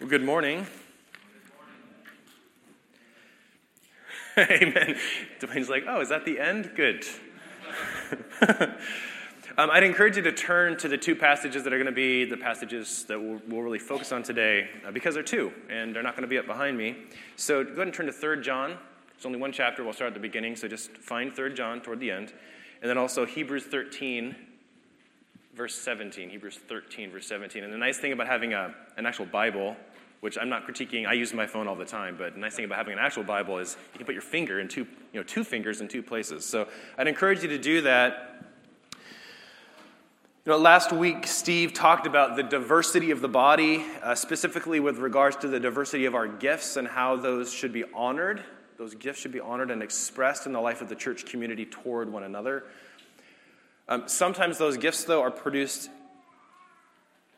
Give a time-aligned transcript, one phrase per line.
[0.00, 0.64] Well, good morning.
[4.38, 4.96] Amen.
[5.40, 6.70] Dwayne's like, oh, is that the end?
[6.76, 7.04] Good.
[9.58, 12.24] um, I'd encourage you to turn to the two passages that are going to be
[12.24, 16.04] the passages that we'll, we'll really focus on today uh, because they're two and they're
[16.04, 16.96] not going to be up behind me.
[17.34, 18.78] So go ahead and turn to 3 John.
[19.16, 19.82] It's only one chapter.
[19.82, 20.54] We'll start at the beginning.
[20.54, 22.32] So just find 3 John toward the end.
[22.82, 24.36] And then also Hebrews 13,
[25.56, 26.30] verse 17.
[26.30, 27.64] Hebrews 13, verse 17.
[27.64, 29.76] And the nice thing about having a, an actual Bible
[30.20, 31.06] which I'm not critiquing.
[31.06, 33.22] I use my phone all the time, but the nice thing about having an actual
[33.22, 36.02] Bible is you can put your finger in two, you know, two fingers in two
[36.02, 36.44] places.
[36.44, 38.44] So I'd encourage you to do that.
[40.44, 44.96] You know, last week Steve talked about the diversity of the body, uh, specifically with
[44.96, 48.42] regards to the diversity of our gifts and how those should be honored.
[48.78, 52.10] Those gifts should be honored and expressed in the life of the church community toward
[52.10, 52.64] one another.
[53.88, 55.90] Um, sometimes those gifts, though, are produced,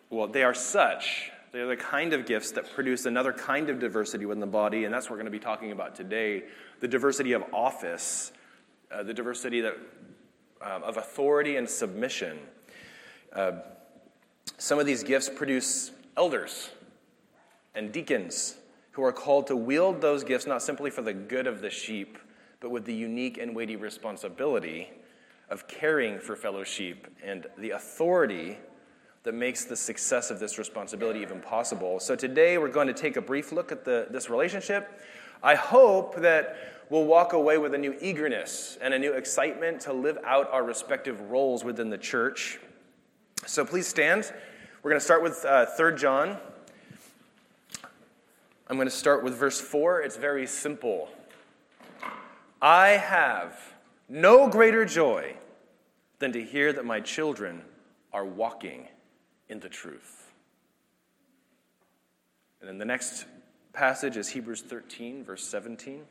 [0.09, 4.25] well, they are such they're the kind of gifts that produce another kind of diversity
[4.25, 6.45] within the body, and that's what we're going to be talking about today
[6.81, 8.33] the diversity of office,
[8.91, 9.77] uh, the diversity that,
[10.63, 12.39] uh, of authority and submission.
[13.35, 13.53] Uh,
[14.57, 16.71] some of these gifts produce elders
[17.75, 18.57] and deacons
[18.93, 22.19] who are called to wield those gifts not simply for the good of the sheep,
[22.61, 24.91] but with the unique and weighty responsibility
[25.49, 28.59] of caring for fellow sheep and the authority
[29.23, 32.01] that makes the success of this responsibility even possible.
[32.01, 35.01] So today we're going to take a brief look at the, this relationship.
[35.43, 36.57] I hope that
[36.89, 40.65] we'll walk away with a new eagerness and a new excitement to live out our
[40.65, 42.59] respective roles within the church.
[43.47, 44.33] So please stand.
[44.83, 46.39] We're going to start with uh, 3 John.
[48.69, 50.01] I'm going to start with verse 4.
[50.03, 51.09] It's very simple.
[52.63, 53.59] I have
[54.09, 55.35] no greater joy
[56.21, 57.63] than to hear that my children
[58.13, 58.89] are walking
[59.51, 60.31] in the truth.
[62.61, 63.27] And then the next
[63.73, 66.03] passage is Hebrews 13, verse 17.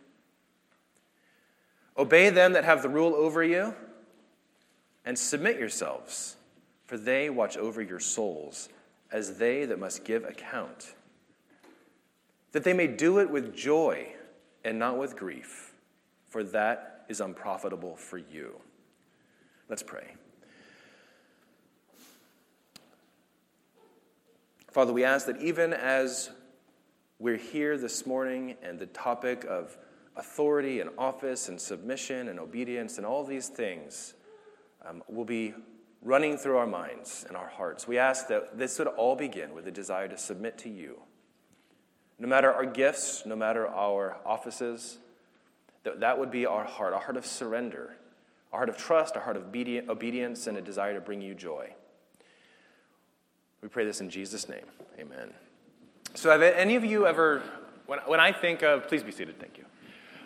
[1.97, 3.73] Obey them that have the rule over you,
[5.05, 6.35] and submit yourselves,
[6.85, 8.69] for they watch over your souls,
[9.11, 10.93] as they that must give account.
[12.51, 14.13] That they may do it with joy
[14.63, 15.73] and not with grief,
[16.27, 18.59] for that is unprofitable for you.
[19.67, 20.15] Let's pray.
[24.71, 26.29] Father, we ask that even as
[27.17, 29.75] we're here this morning and the topic of
[30.15, 34.13] authority and office and submission and obedience and all these things
[34.85, 35.55] um, will be
[36.03, 39.65] running through our minds and our hearts, we ask that this would all begin with
[39.65, 40.99] a desire to submit to you.
[42.19, 44.99] No matter our gifts, no matter our offices,
[45.81, 47.95] that that would be our heart, a heart of surrender,
[48.53, 51.73] a heart of trust, a heart of obedience, and a desire to bring you joy.
[53.61, 54.65] We pray this in Jesus' name.
[54.99, 55.33] Amen.
[56.13, 57.43] So, have any of you ever,
[57.85, 59.65] when, when I think of, please be seated, thank you.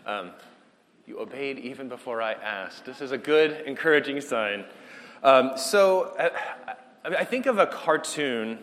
[0.06, 0.32] Um,
[1.06, 2.86] you obeyed even before I asked.
[2.86, 4.66] This is a good, encouraging sign.
[5.24, 8.60] Um, so, I, I think of a cartoon,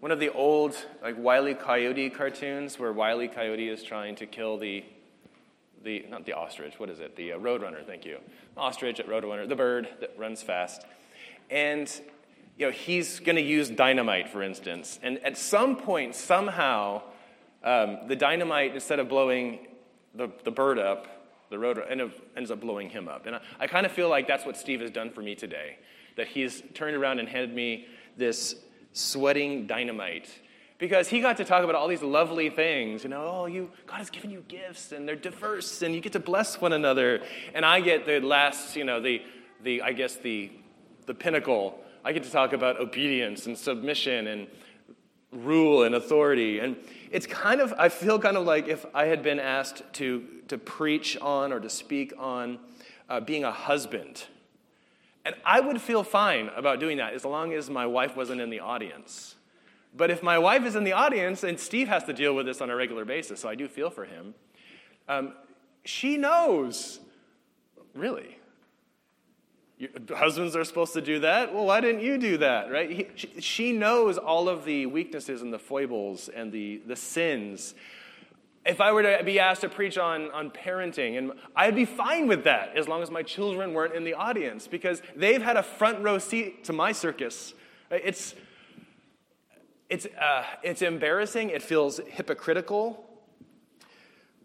[0.00, 1.54] one of the old, like Wile E.
[1.54, 3.28] Coyote cartoons, where Wile E.
[3.28, 4.84] Coyote is trying to kill the,
[5.84, 7.14] the not the ostrich, what is it?
[7.14, 8.18] The uh, roadrunner, thank you.
[8.56, 10.82] Ostrich at roadrunner, the bird that runs fast.
[11.50, 11.88] And
[12.56, 14.98] you know, he's going to use dynamite, for instance.
[15.02, 17.02] And at some point, somehow,
[17.64, 19.66] um, the dynamite, instead of blowing
[20.14, 21.08] the, the bird up,
[21.50, 21.84] the rotor
[22.36, 23.26] ends up blowing him up.
[23.26, 25.78] And I, I kind of feel like that's what Steve has done for me today.
[26.16, 28.54] That he's turned around and handed me this
[28.92, 30.28] sweating dynamite.
[30.78, 33.04] Because he got to talk about all these lovely things.
[33.04, 36.12] You know, oh, you, God has given you gifts and they're diverse and you get
[36.12, 37.22] to bless one another.
[37.52, 39.22] And I get the last, you know, the,
[39.62, 40.52] the I guess the,
[41.06, 44.46] the pinnacle I get to talk about obedience and submission and
[45.32, 46.58] rule and authority.
[46.58, 46.76] And
[47.10, 50.58] it's kind of, I feel kind of like if I had been asked to, to
[50.58, 52.58] preach on or to speak on
[53.08, 54.24] uh, being a husband.
[55.24, 58.50] And I would feel fine about doing that as long as my wife wasn't in
[58.50, 59.36] the audience.
[59.96, 62.60] But if my wife is in the audience, and Steve has to deal with this
[62.60, 64.34] on a regular basis, so I do feel for him,
[65.08, 65.32] um,
[65.84, 67.00] she knows,
[67.94, 68.36] really,
[70.14, 71.54] husbands are supposed to do that.
[71.54, 72.90] Well, why didn't you do that, right?
[72.90, 77.74] He, she, she knows all of the weaknesses and the foibles and the, the sins.
[78.66, 82.26] If I were to be asked to preach on, on parenting, and I'd be fine
[82.26, 85.62] with that as long as my children weren't in the audience because they've had a
[85.62, 87.52] front row seat to my circus.
[87.90, 88.34] It's,
[89.90, 93.04] it's, uh, it's embarrassing, it feels hypocritical,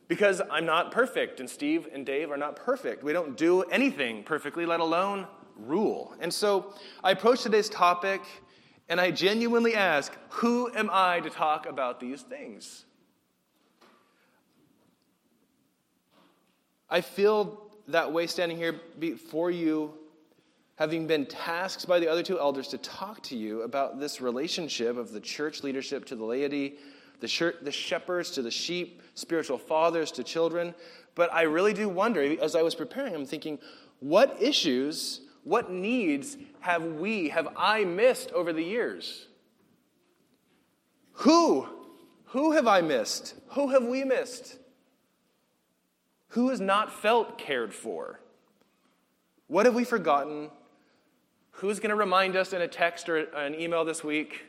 [0.10, 3.02] because I'm not perfect, and Steve and Dave are not perfect.
[3.04, 6.14] We don't do anything perfectly, let alone rule.
[6.20, 8.22] And so I approach today's topic
[8.90, 12.86] And I genuinely ask, who am I to talk about these things?
[16.90, 19.94] I feel that way standing here before you,
[20.76, 24.98] having been tasked by the other two elders to talk to you about this relationship
[24.98, 26.78] of the church leadership to the laity,
[27.20, 30.74] the, the shepherds to the sheep, spiritual fathers to children.
[31.16, 33.60] But I really do wonder, as I was preparing, I'm thinking,
[34.00, 39.28] what issues, what needs have we, have I missed over the years?
[41.14, 41.68] Who?
[42.28, 43.36] Who have I missed?
[43.50, 44.58] Who have we missed?
[46.30, 48.20] Who has not felt cared for?
[49.48, 50.52] What have we forgotten?
[51.52, 54.44] Who's going to remind us in a text or an email this week?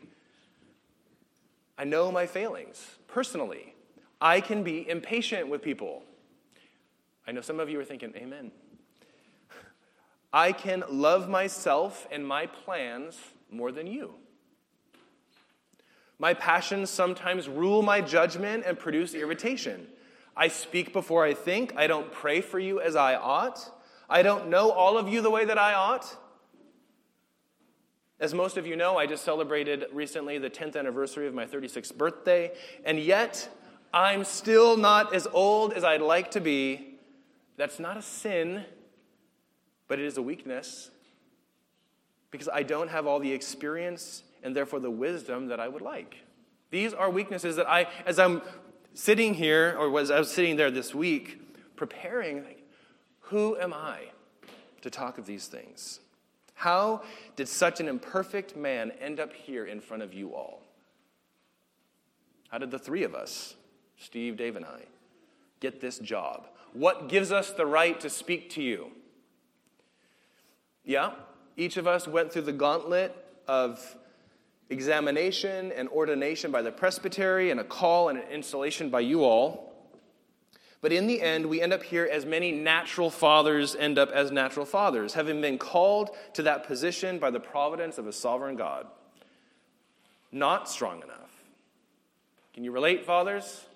[1.81, 3.75] I know my failings personally.
[4.21, 6.03] I can be impatient with people.
[7.27, 8.53] I know some of you are thinking, Amen.
[10.33, 13.19] I can love myself and my plans
[13.51, 14.13] more than you.
[16.19, 19.87] My passions sometimes rule my judgment and produce irritation.
[20.37, 21.73] I speak before I think.
[21.79, 23.59] I don't pray for you as I ought.
[24.07, 26.15] I don't know all of you the way that I ought.
[28.21, 31.97] As most of you know, I just celebrated recently the 10th anniversary of my 36th
[31.97, 32.53] birthday,
[32.85, 33.49] and yet
[33.95, 36.99] I'm still not as old as I'd like to be.
[37.57, 38.65] That's not a sin,
[39.89, 40.91] but it is a weakness
[42.31, 46.17] because I don't have all the experience and therefore the wisdom that I would like.
[46.71, 48.43] These are weaknesses that I, as I'm
[48.95, 51.41] sitting here, or was I was sitting there this week,
[51.75, 52.69] preparing, like,
[53.21, 54.11] who am I
[54.83, 56.01] to talk of these things?
[56.61, 57.01] How
[57.37, 60.61] did such an imperfect man end up here in front of you all?
[62.51, 63.55] How did the three of us,
[63.97, 64.83] Steve, Dave, and I,
[65.61, 66.49] get this job?
[66.75, 68.91] What gives us the right to speak to you?
[70.85, 71.13] Yeah,
[71.57, 73.17] each of us went through the gauntlet
[73.49, 73.97] of
[74.69, 79.70] examination and ordination by the presbytery, and a call and an installation by you all.
[80.81, 84.31] But in the end, we end up here as many natural fathers end up as
[84.31, 88.87] natural fathers, having been called to that position by the providence of a sovereign God.
[90.33, 91.31] Not strong enough.
[92.55, 93.67] Can you relate, fathers?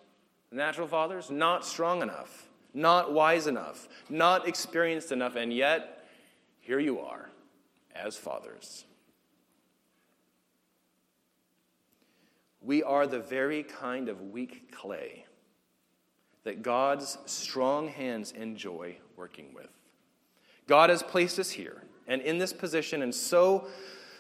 [0.50, 1.30] Natural fathers?
[1.30, 6.06] Not strong enough, not wise enough, not experienced enough, and yet,
[6.60, 7.28] here you are
[7.94, 8.84] as fathers.
[12.62, 15.23] We are the very kind of weak clay
[16.44, 19.68] that God's strong hands enjoy working with.
[20.66, 23.66] God has placed us here and in this position, and so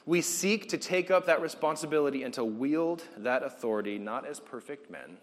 [0.06, 4.90] we seek to take up that responsibility and to wield that authority not as perfect
[4.90, 5.18] men,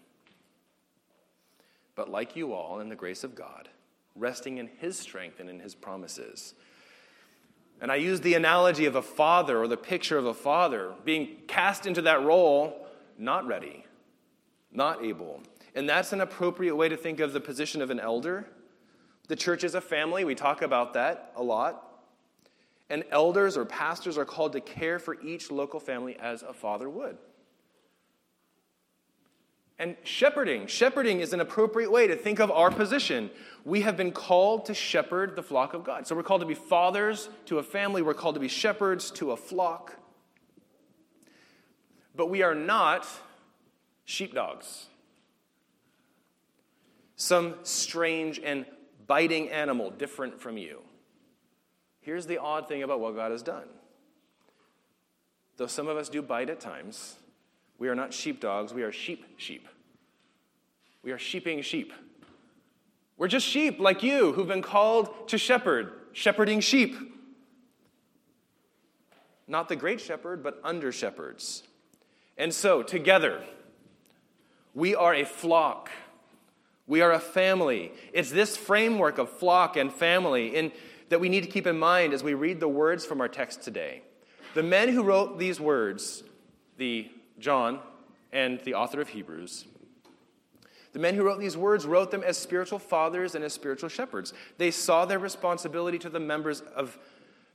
[1.94, 3.68] but like you all in the grace of God,
[4.16, 6.54] resting in His strength and in His promises.
[7.80, 11.36] And I use the analogy of a father or the picture of a father being
[11.48, 12.86] cast into that role
[13.18, 13.84] not ready,
[14.72, 15.42] not able.
[15.74, 18.46] And that's an appropriate way to think of the position of an elder.
[19.28, 21.88] The church is a family, we talk about that a lot.
[22.90, 26.90] And elders or pastors are called to care for each local family as a father
[26.90, 27.16] would.
[29.78, 30.66] And shepherding.
[30.66, 33.30] Shepherding is an appropriate way to think of our position.
[33.64, 36.06] We have been called to shepherd the flock of God.
[36.06, 39.32] So we're called to be fathers to a family, we're called to be shepherds to
[39.32, 39.96] a flock.
[42.14, 43.08] But we are not
[44.04, 44.86] sheepdogs.
[47.22, 48.66] Some strange and
[49.06, 50.80] biting animal different from you.
[52.00, 53.68] Here's the odd thing about what God has done.
[55.56, 57.14] Though some of us do bite at times,
[57.78, 59.68] we are not sheepdogs, we are sheep sheep.
[61.04, 61.92] We are sheeping sheep.
[63.16, 66.96] We're just sheep like you who've been called to shepherd, shepherding sheep.
[69.46, 71.62] Not the great shepherd, but under shepherds.
[72.36, 73.44] And so, together,
[74.74, 75.88] we are a flock.
[76.92, 77.90] We are a family.
[78.12, 80.72] It's this framework of flock and family in,
[81.08, 83.62] that we need to keep in mind as we read the words from our text
[83.62, 84.02] today.
[84.52, 86.22] The men who wrote these words,
[86.76, 87.80] the John
[88.30, 89.64] and the author of Hebrews,
[90.92, 94.34] the men who wrote these words wrote them as spiritual fathers and as spiritual shepherds.
[94.58, 96.98] They saw their responsibility to the members of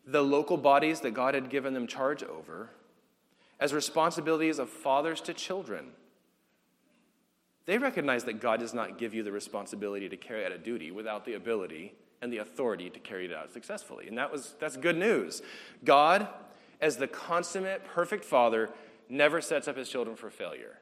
[0.03, 2.71] the local bodies that God had given them charge over
[3.59, 5.91] as responsibilities of fathers to children.
[7.67, 10.89] They recognize that God does not give you the responsibility to carry out a duty
[10.89, 14.07] without the ability and the authority to carry it out successfully.
[14.07, 15.41] And that was, that's good news.
[15.83, 16.29] God,
[16.79, 18.69] as the consummate, perfect father,
[19.09, 20.79] never sets up his children for failure.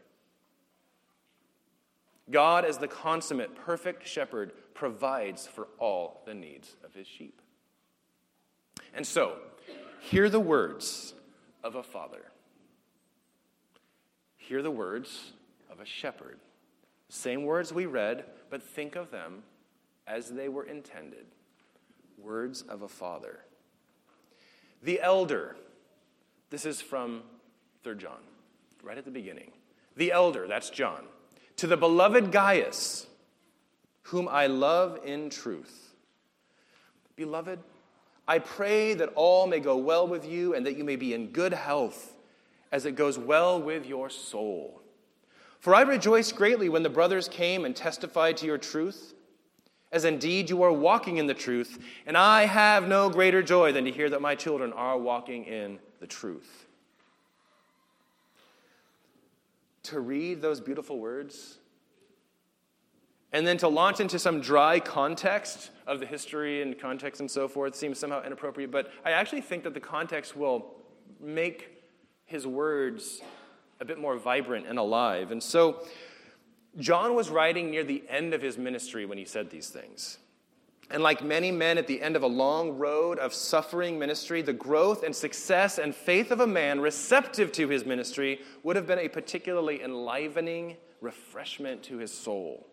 [2.30, 7.42] God, as the consummate, perfect shepherd, provides for all the needs of his sheep.
[8.94, 9.38] And so,
[10.02, 11.16] hear the words
[11.64, 12.26] of a father.
[14.38, 15.32] hear the words
[15.72, 16.38] of a shepherd.
[17.10, 19.44] Same words we read, but think of them
[20.08, 21.26] as they were intended
[22.18, 23.40] words of a father.
[24.82, 25.56] The elder,
[26.50, 27.24] this is from
[27.84, 28.20] 3 John,
[28.84, 29.52] right at the beginning.
[29.96, 31.06] The elder, that's John,
[31.58, 33.08] to the beloved Gaius,
[34.04, 35.94] whom I love in truth.
[37.16, 37.60] Beloved,
[38.28, 41.28] I pray that all may go well with you and that you may be in
[41.28, 42.14] good health
[42.72, 44.82] as it goes well with your soul.
[45.66, 49.16] For I rejoiced greatly when the brothers came and testified to your truth,
[49.92, 53.84] as indeed you are walking in the truth, and I have no greater joy than
[53.86, 56.68] to hear that my children are walking in the truth.
[59.86, 61.58] To read those beautiful words
[63.34, 67.48] and then to launch into some dry context of the history and context and so
[67.48, 70.76] forth seems somehow inappropriate, but I actually think that the context will
[71.20, 71.82] make
[72.28, 73.24] his words
[73.80, 75.32] a bit more vibrant and alive.
[75.32, 75.86] And so,
[76.78, 80.18] John was writing near the end of his ministry when he said these things.
[80.92, 84.54] And like many men at the end of a long road of suffering ministry, the
[84.54, 89.00] growth and success and faith of a man receptive to his ministry would have been
[89.00, 92.68] a particularly enlivening refreshment to his soul.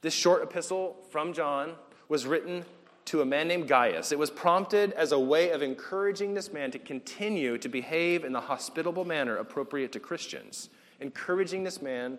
[0.00, 1.74] This short epistle from John
[2.08, 2.64] was written
[3.06, 4.12] to a man named Gaius.
[4.12, 8.32] It was prompted as a way of encouraging this man to continue to behave in
[8.32, 10.68] the hospitable manner appropriate to Christians,
[11.00, 12.18] encouraging this man,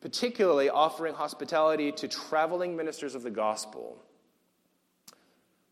[0.00, 3.96] particularly offering hospitality to traveling ministers of the gospel.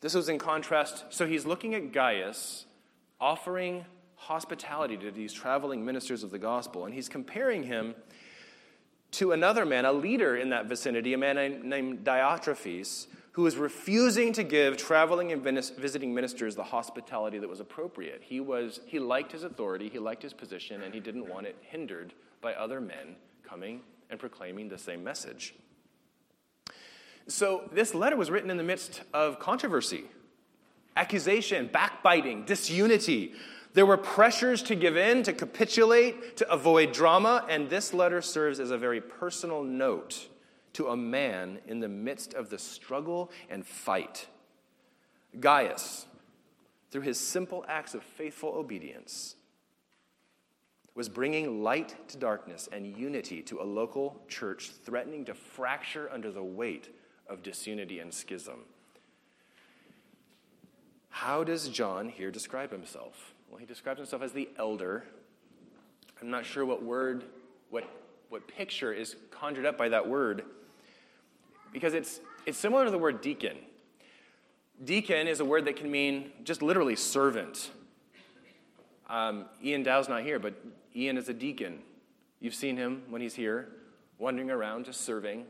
[0.01, 2.65] This was in contrast, so he's looking at Gaius
[3.21, 7.95] offering hospitality to these traveling ministers of the gospel, and he's comparing him
[9.13, 14.33] to another man, a leader in that vicinity, a man named Diotrephes, who was refusing
[14.33, 18.23] to give traveling and visiting ministers the hospitality that was appropriate.
[18.25, 21.57] He, was, he liked his authority, he liked his position, and he didn't want it
[21.61, 23.17] hindered by other men
[23.49, 25.55] coming and proclaiming the same message.
[27.29, 30.05] So, this letter was written in the midst of controversy,
[30.97, 33.35] accusation, backbiting, disunity.
[33.73, 38.59] There were pressures to give in, to capitulate, to avoid drama, and this letter serves
[38.59, 40.30] as a very personal note
[40.75, 44.29] to a man in the midst of the struggle and fight.
[45.39, 46.07] Gaius,
[46.91, 49.37] through his simple acts of faithful obedience,
[50.95, 56.31] was bringing light to darkness and unity to a local church threatening to fracture under
[56.31, 56.95] the weight
[57.29, 58.61] of disunity and schism.
[61.11, 63.35] How does John here describe himself?
[63.49, 65.05] Well, he describes himself as the elder.
[66.21, 67.25] I'm not sure what word,
[67.71, 67.85] what,
[68.29, 70.45] what picture is conjured up by that word
[71.73, 73.57] because it's, it's similar to the word deacon.
[74.85, 77.71] Deacon is a word that can mean just literally servant.
[79.09, 80.55] Um, Ian Dow's not here, but
[80.95, 81.81] Ian is a deacon.
[82.41, 83.69] You've seen him when he's here,
[84.19, 85.45] wandering around, just serving.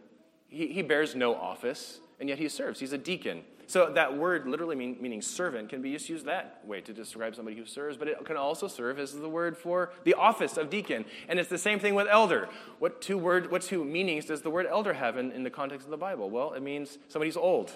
[0.49, 2.81] He, he bears no office, and yet he serves.
[2.81, 3.45] He's a deacon.
[3.71, 7.37] So that word, literally mean, meaning servant, can be just used that way to describe
[7.37, 10.71] somebody who serves, but it can also serve as the word for the office of
[10.71, 11.05] deacon.
[11.29, 12.49] And it's the same thing with elder.
[12.81, 15.87] What two word, what two meanings does the word elder have in, in the context
[15.87, 16.31] of the Bible?
[16.31, 17.71] Well, it means somebody's old.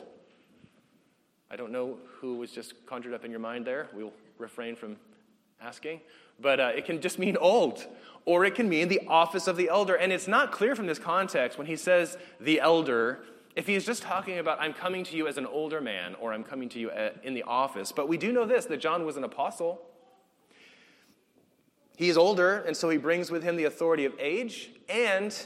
[1.49, 3.87] I don't know who was just conjured up in your mind there.
[3.95, 4.97] We'll refrain from
[5.63, 6.01] asking.
[6.41, 7.87] But uh, it can just mean old,
[8.25, 9.95] or it can mean the office of the elder.
[9.95, 13.21] And it's not clear from this context when he says the elder
[13.57, 16.33] if he is just talking about, I'm coming to you as an older man, or
[16.33, 19.07] I'm coming to you uh, in the office, but we do know this that John
[19.07, 19.81] was an apostle.
[21.97, 25.37] He is older, and so he brings with him the authority of age, and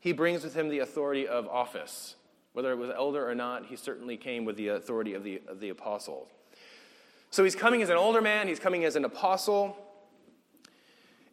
[0.00, 2.16] he brings with him the authority of office.
[2.52, 5.60] Whether it was elder or not, he certainly came with the authority of the, of
[5.60, 6.28] the apostle.
[7.30, 9.76] So he's coming as an older man, he's coming as an apostle.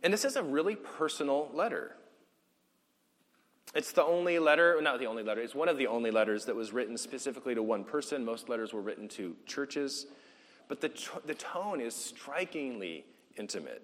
[0.01, 1.96] And this is a really personal letter.
[3.74, 6.56] It's the only letter, not the only letter, it's one of the only letters that
[6.56, 8.24] was written specifically to one person.
[8.24, 10.06] Most letters were written to churches.
[10.68, 10.92] But the,
[11.25, 13.06] the tone is strikingly
[13.38, 13.82] intimate.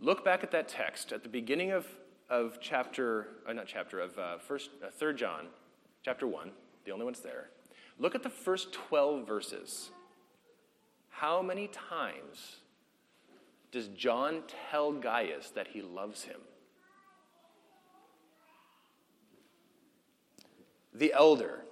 [0.00, 1.86] Look back at that text at the beginning of,
[2.30, 5.46] of chapter, uh, not chapter, of uh, first, uh, 3 John,
[6.02, 6.50] chapter 1,
[6.84, 7.50] the only one's there.
[7.98, 9.90] Look at the first 12 verses.
[11.10, 12.56] How many times
[13.70, 16.40] does John tell Gaius that he loves him?
[21.00, 21.64] The elder,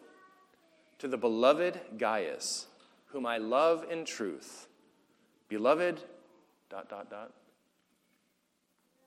[0.98, 2.66] to the beloved Gaius,
[3.08, 4.66] whom I love in truth.
[5.48, 6.00] Beloved,
[6.70, 7.30] dot, dot, dot.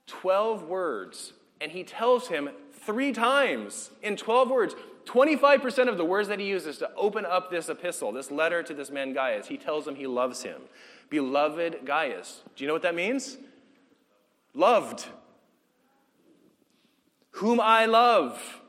[0.08, 1.34] 12 words.
[1.60, 2.50] And he tells him
[2.86, 4.75] three times in 12 words.
[5.06, 8.74] 25% of the words that he uses to open up this epistle, this letter to
[8.74, 10.62] this man Gaius, he tells him he loves him.
[11.10, 12.42] Beloved Gaius.
[12.56, 13.38] Do you know what that means?
[14.54, 15.06] loved.
[17.32, 18.61] Whom I love,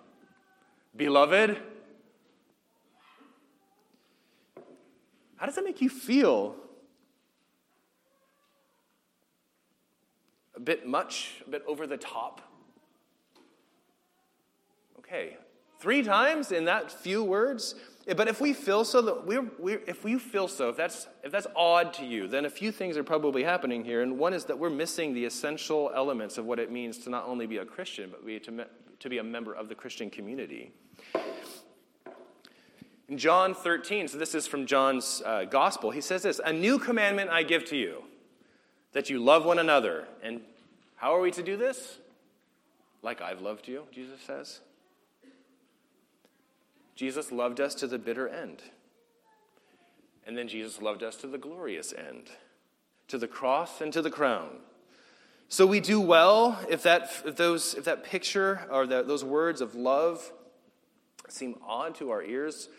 [0.97, 1.59] beloved.
[5.37, 6.55] How does that make you feel?
[10.55, 11.43] A bit much?
[11.47, 12.41] A bit over the top?
[14.99, 15.37] Okay,
[15.81, 17.75] three times in that few words.
[18.07, 21.09] Eh, but if we feel so that we're, we're, if we feel so, if that's
[21.23, 24.03] if that's odd to you, then a few things are probably happening here.
[24.03, 27.27] And one is that we're missing the essential elements of what it means to not
[27.27, 28.67] only be a Christian, but be, to,
[29.01, 30.73] to be a member of the Christian community.
[33.13, 36.79] In John 13, so this is from John's uh, gospel, he says this A new
[36.79, 38.05] commandment I give to you,
[38.93, 40.07] that you love one another.
[40.23, 40.41] And
[40.97, 41.99] how are we to do this?
[43.03, 44.61] Like I've loved you, Jesus says.
[46.95, 48.63] Jesus loved us to the bitter end.
[50.27, 52.31] And then Jesus loved us to the glorious end,
[53.09, 54.53] to the cross and to the crown.
[55.51, 59.75] So we do well if that, if those, if that picture or those words of
[59.75, 60.33] love
[61.29, 62.71] seem odd to our ears,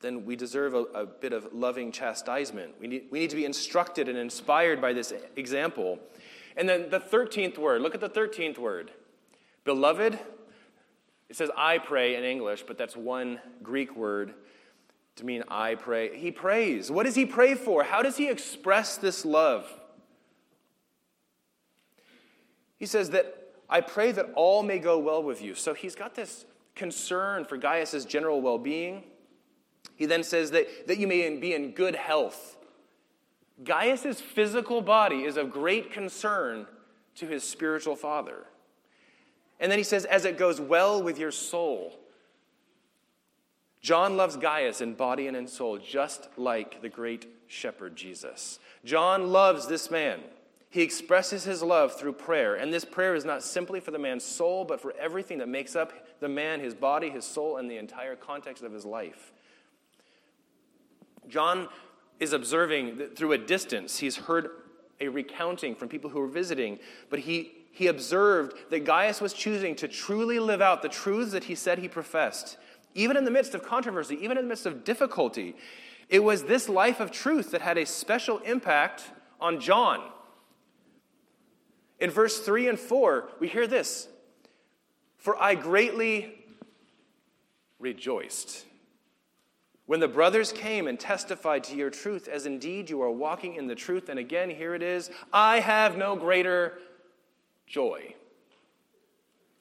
[0.00, 2.74] then we deserve a, a bit of loving chastisement.
[2.80, 5.98] We need, we need to be instructed and inspired by this example.
[6.56, 8.92] And then the 13th word, look at the 13th word.
[9.64, 10.18] Beloved,
[11.28, 14.34] it says I pray in English, but that's one Greek word
[15.16, 16.16] to mean I pray.
[16.16, 16.90] He prays.
[16.90, 17.82] What does he pray for?
[17.82, 19.68] How does he express this love?
[22.78, 23.34] He says that
[23.68, 25.54] I pray that all may go well with you.
[25.54, 29.02] So he's got this concern for Gaius's general well being.
[29.98, 32.56] He then says that, that you may be in good health.
[33.64, 36.68] Gaius' physical body is of great concern
[37.16, 38.46] to his spiritual father.
[39.58, 41.98] And then he says, as it goes well with your soul.
[43.80, 48.60] John loves Gaius in body and in soul, just like the great shepherd Jesus.
[48.84, 50.20] John loves this man.
[50.70, 52.54] He expresses his love through prayer.
[52.54, 55.74] And this prayer is not simply for the man's soul, but for everything that makes
[55.74, 59.32] up the man, his body, his soul, and the entire context of his life.
[61.28, 61.68] John
[62.20, 63.98] is observing through a distance.
[63.98, 64.50] He's heard
[65.00, 66.78] a recounting from people who were visiting,
[67.10, 71.44] but he he observed that Gaius was choosing to truly live out the truths that
[71.44, 72.58] he said he professed,
[72.92, 75.54] even in the midst of controversy, even in the midst of difficulty.
[76.08, 79.04] It was this life of truth that had a special impact
[79.40, 80.10] on John.
[82.00, 84.08] In verse 3 and 4, we hear this
[85.16, 86.34] For I greatly
[87.78, 88.64] rejoiced
[89.88, 93.66] when the brothers came and testified to your truth, as indeed you are walking in
[93.66, 94.10] the truth.
[94.10, 96.78] And again, here it is I have no greater
[97.66, 98.14] joy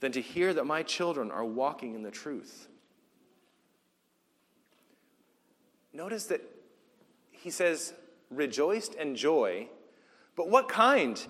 [0.01, 2.67] than to hear that my children are walking in the truth.
[5.93, 6.41] Notice that
[7.31, 7.93] he says,
[8.29, 9.69] rejoiced and joy,
[10.35, 11.25] but what kind?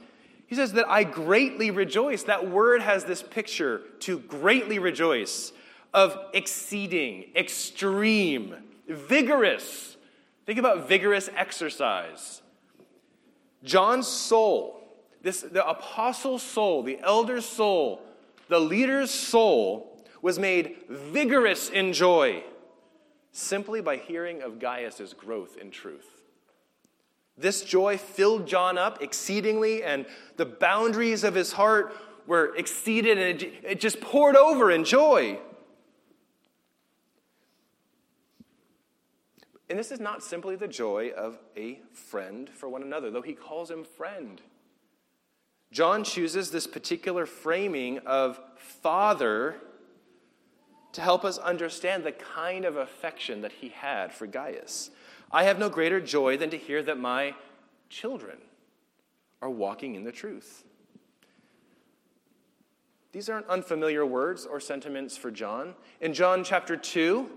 [0.47, 2.23] He says that I greatly rejoice.
[2.23, 5.53] That word has this picture to greatly rejoice
[5.93, 8.55] of exceeding, extreme,
[8.87, 9.97] vigorous.
[10.45, 12.41] Think about vigorous exercise.
[13.63, 14.77] John's soul
[15.21, 18.01] this, the apostle's soul, the elder's soul,
[18.47, 22.43] the leader's soul was made vigorous in joy
[23.31, 26.21] simply by hearing of Gaius's growth in truth.
[27.37, 30.05] This joy filled John up exceedingly, and
[30.37, 31.93] the boundaries of his heart
[32.25, 35.39] were exceeded, and it, it just poured over in joy.
[39.69, 43.33] And this is not simply the joy of a friend for one another, though he
[43.33, 44.41] calls him friend.
[45.71, 49.55] John chooses this particular framing of father
[50.93, 54.89] to help us understand the kind of affection that he had for Gaius.
[55.31, 57.35] I have no greater joy than to hear that my
[57.89, 58.37] children
[59.41, 60.63] are walking in the truth.
[63.11, 65.75] These aren't unfamiliar words or sentiments for John.
[65.99, 67.29] In John chapter 2,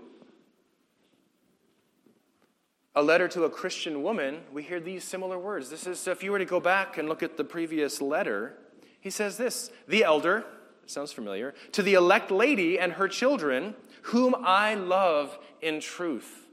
[2.95, 5.69] a letter to a Christian woman, we hear these similar words.
[5.69, 8.57] This is, if you were to go back and look at the previous letter,
[8.99, 10.45] he says this The elder,
[10.85, 16.47] sounds familiar, to the elect lady and her children, whom I love in truth.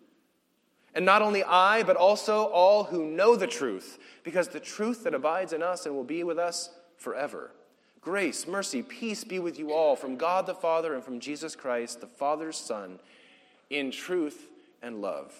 [0.94, 5.14] And not only I, but also all who know the truth, because the truth that
[5.14, 7.51] abides in us and will be with us forever.
[8.01, 12.01] Grace, mercy, peace be with you all from God the Father and from Jesus Christ,
[12.01, 13.01] the Father's Son,
[13.70, 14.46] in truth
[14.83, 15.35] and love.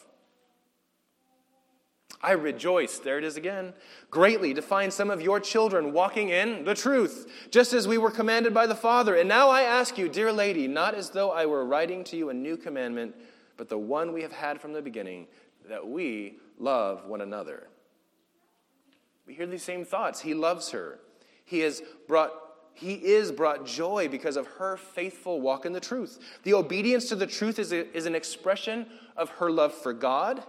[2.21, 3.73] I rejoice, there it is again,
[4.11, 8.11] greatly to find some of your children walking in the truth, just as we were
[8.11, 9.15] commanded by the Father.
[9.15, 12.31] And now I ask you, dear lady, not as though I were writing to you
[12.31, 13.15] a new commandment,
[13.57, 15.29] but the one we have had from the beginning,
[15.69, 17.69] that we love one another.
[19.27, 20.21] We hear these same thoughts.
[20.21, 20.99] He loves her.
[21.45, 22.33] He has brought
[22.75, 26.21] he is brought joy because of her faithful walk in the truth.
[26.45, 30.45] The obedience to the truth is, a, is an expression of her love for God,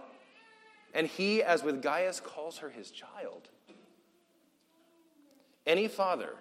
[0.94, 3.48] and he, as with Gaius, calls her his child.
[5.66, 6.34] Any father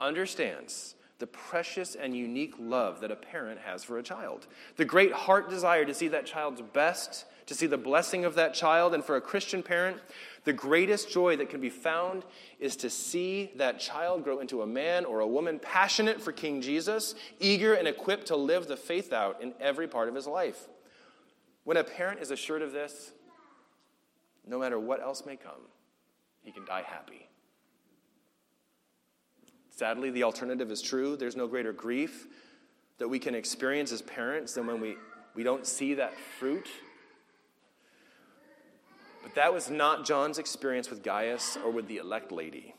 [0.00, 5.12] understands the precious and unique love that a parent has for a child, the great
[5.12, 9.04] heart desire to see that child's best, to see the blessing of that child, and
[9.04, 9.98] for a Christian parent,
[10.44, 12.24] the greatest joy that can be found
[12.58, 16.62] is to see that child grow into a man or a woman passionate for King
[16.62, 20.68] Jesus, eager and equipped to live the faith out in every part of his life.
[21.64, 23.12] When a parent is assured of this,
[24.46, 25.68] no matter what else may come,
[26.42, 27.28] he can die happy.
[29.70, 31.16] Sadly, the alternative is true.
[31.16, 32.26] There's no greater grief
[32.98, 34.96] that we can experience as parents than when we,
[35.34, 36.68] we don't see that fruit
[39.22, 42.74] but that was not John's experience with Gaius or with the elect lady.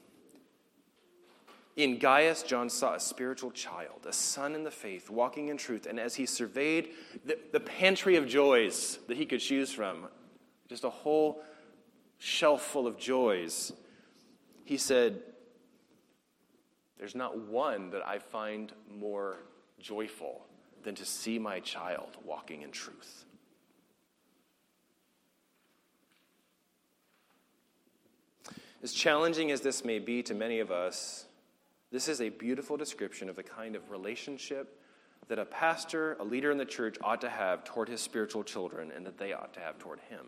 [1.78, 5.86] In Gaius, John saw a spiritual child, a son in the faith, walking in truth.
[5.86, 6.90] And as he surveyed
[7.26, 10.08] the, the pantry of joys that he could choose from,
[10.68, 11.42] just a whole
[12.22, 13.74] shelf full of joys,
[14.64, 15.24] he said,
[17.00, 19.38] There's not one that I find more
[19.80, 20.46] joyful
[20.84, 23.26] than to see my child walking in truth.
[28.84, 31.26] As challenging as this may be to many of us,
[31.92, 34.80] this is a beautiful description of the kind of relationship
[35.28, 38.92] that a pastor, a leader in the church, ought to have toward his spiritual children
[38.96, 40.28] and that they ought to have toward him.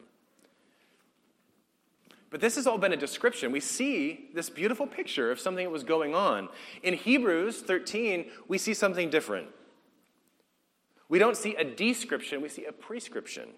[2.33, 3.51] But this has all been a description.
[3.51, 6.49] We see this beautiful picture of something that was going on.
[6.81, 9.49] In Hebrews 13, we see something different.
[11.09, 13.49] We don't see a description, we see a prescription.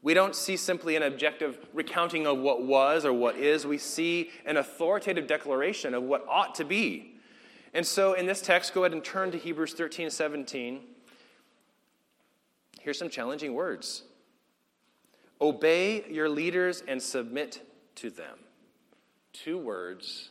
[0.00, 3.66] We don't see simply an objective recounting of what was or what is.
[3.66, 7.16] We see an authoritative declaration of what ought to be.
[7.74, 10.80] And so in this text, go ahead and turn to Hebrews 13 17.
[12.80, 14.04] Here's some challenging words
[15.44, 17.62] Obey your leaders and submit
[17.96, 18.38] to them.
[19.32, 20.30] Two words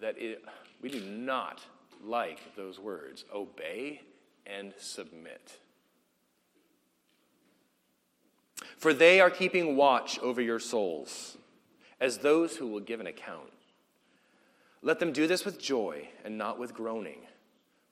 [0.00, 0.42] that it,
[0.80, 1.60] we do not
[2.02, 4.00] like those words obey
[4.46, 5.58] and submit
[8.80, 11.36] for they are keeping watch over your souls
[12.00, 13.52] as those who will give an account.
[14.80, 17.20] Let them do this with joy and not with groaning,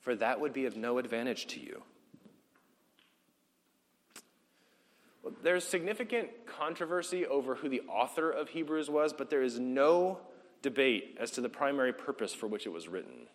[0.00, 1.82] for that would be of no advantage to you.
[5.17, 10.18] Well, there's significant controversy over who the author of Hebrews was, but there is no
[10.62, 13.26] debate as to the primary purpose for which it was written.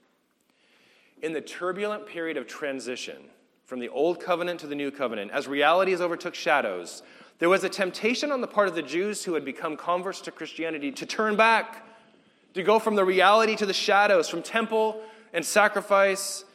[1.22, 3.18] In the turbulent period of transition
[3.66, 7.02] from the Old Covenant to the New Covenant, as realities overtook shadows,
[7.40, 10.32] there was a temptation on the part of the Jews who had become converts to
[10.32, 11.86] Christianity to turn back,
[12.54, 15.02] to go from the reality to the shadows, from temple
[15.34, 16.46] and sacrifice,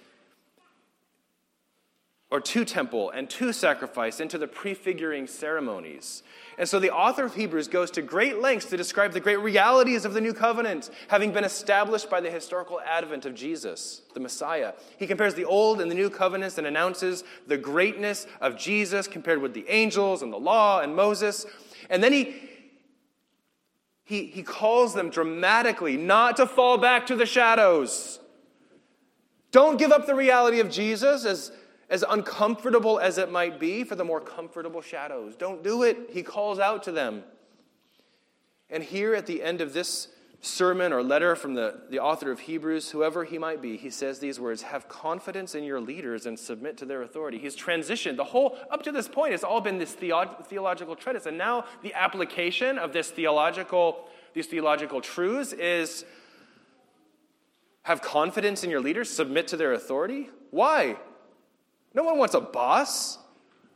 [2.30, 6.22] or to temple and to sacrifice, into the prefiguring ceremonies.
[6.58, 10.04] And so the author of Hebrews goes to great lengths to describe the great realities
[10.04, 14.74] of the new covenant, having been established by the historical advent of Jesus, the Messiah.
[14.98, 19.40] He compares the old and the new covenants and announces the greatness of Jesus compared
[19.40, 21.46] with the angels and the law and Moses.
[21.88, 22.34] And then he,
[24.04, 28.20] he, he calls them dramatically not to fall back to the shadows.
[29.50, 31.52] Don't give up the reality of Jesus as
[31.90, 35.36] as uncomfortable as it might be, for the more comfortable shadows.
[35.36, 36.10] Don't do it.
[36.10, 37.24] He calls out to them.
[38.70, 40.08] And here at the end of this
[40.40, 44.18] sermon or letter from the, the author of Hebrews, whoever he might be, he says
[44.18, 47.38] these words Have confidence in your leaders and submit to their authority.
[47.38, 48.16] He's transitioned.
[48.16, 51.26] The whole, up to this point, it's all been this theo- theological treatise.
[51.26, 56.04] And now the application of this theological, these theological truths is
[57.82, 60.28] have confidence in your leaders, submit to their authority.
[60.50, 60.96] Why?
[61.98, 63.18] No one wants a boss.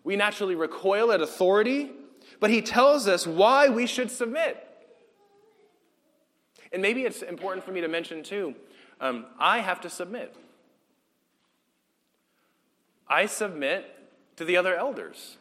[0.05, 1.91] We naturally recoil at authority,
[2.39, 4.65] but he tells us why we should submit.
[6.73, 8.55] And maybe it's important for me to mention too
[9.01, 10.37] um, I have to submit.
[13.09, 13.93] I submit
[14.37, 15.37] to the other elders.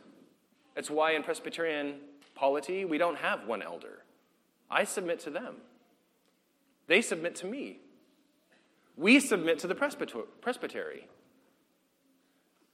[0.74, 1.98] That's why in Presbyterian
[2.34, 4.00] polity, we don't have one elder.
[4.72, 5.58] I submit to them,
[6.88, 7.78] they submit to me.
[8.98, 11.08] We submit to the presbytery.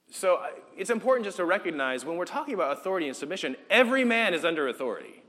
[0.09, 4.03] So uh, it's important just to recognize when we're talking about authority and submission, every
[4.03, 5.23] man is under authority.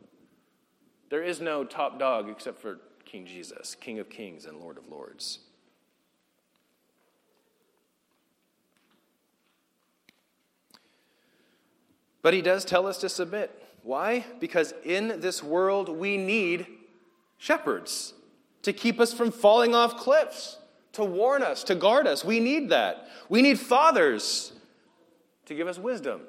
[1.11, 4.89] There is no top dog except for King Jesus, King of kings and Lord of
[4.89, 5.41] lords.
[12.21, 13.65] But he does tell us to submit.
[13.83, 14.27] Why?
[14.39, 16.67] Because in this world we need
[17.39, 18.13] shepherds.
[18.63, 20.59] to keep us from falling off cliffs,
[20.93, 22.25] to warn us, to guard us.
[22.25, 23.09] We need that.
[23.29, 24.53] We need fathers
[25.49, 26.21] to give us wisdom.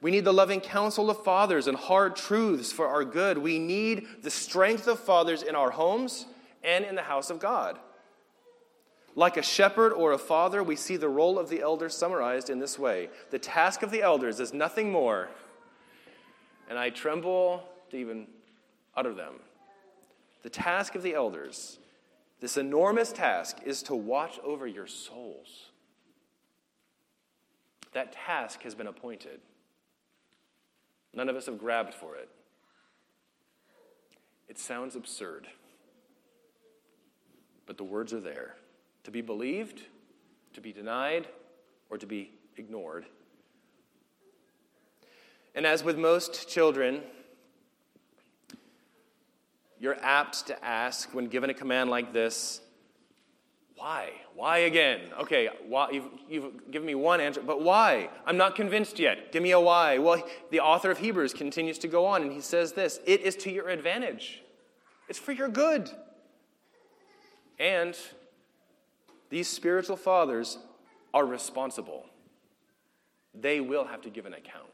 [0.00, 3.38] We need the loving counsel of fathers and hard truths for our good.
[3.38, 6.26] We need the strength of fathers in our homes
[6.62, 7.78] and in the house of God.
[9.14, 12.58] Like a shepherd or a father, we see the role of the elders summarized in
[12.58, 15.28] this way The task of the elders is nothing more,
[16.68, 18.26] and I tremble to even
[18.94, 19.40] utter them.
[20.42, 21.78] The task of the elders,
[22.40, 25.65] this enormous task, is to watch over your souls.
[27.96, 29.40] That task has been appointed.
[31.14, 32.28] None of us have grabbed for it.
[34.50, 35.46] It sounds absurd,
[37.64, 38.56] but the words are there
[39.04, 39.80] to be believed,
[40.52, 41.26] to be denied,
[41.88, 43.06] or to be ignored.
[45.54, 47.00] And as with most children,
[49.80, 52.60] you're apt to ask when given a command like this,
[53.76, 54.10] why?
[54.34, 55.00] Why again?
[55.20, 58.08] Okay, why, you've, you've given me one answer, but why?
[58.26, 59.32] I'm not convinced yet.
[59.32, 59.98] Give me a why.
[59.98, 63.36] Well, the author of Hebrews continues to go on and he says this It is
[63.36, 64.42] to your advantage,
[65.08, 65.90] it's for your good.
[67.58, 67.96] And
[69.30, 70.58] these spiritual fathers
[71.14, 72.04] are responsible.
[73.34, 74.66] They will have to give an account.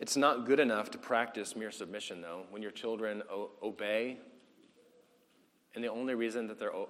[0.00, 4.18] It's not good enough to practice mere submission, though, when your children o- obey.
[5.74, 6.74] And the only reason that they're.
[6.74, 6.88] O-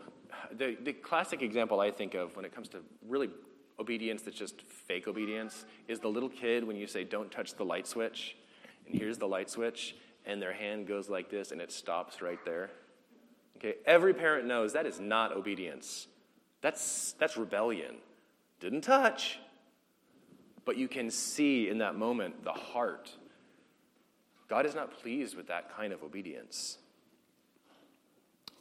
[0.56, 3.30] the, the classic example I think of when it comes to really
[3.78, 7.64] obedience that's just fake obedience is the little kid when you say, don't touch the
[7.64, 8.36] light switch,
[8.86, 12.38] and here's the light switch, and their hand goes like this and it stops right
[12.44, 12.70] there.
[13.56, 16.06] Okay, every parent knows that is not obedience.
[16.60, 17.96] That's, that's rebellion.
[18.60, 19.38] Didn't touch.
[20.64, 23.10] But you can see in that moment the heart.
[24.48, 26.78] God is not pleased with that kind of obedience.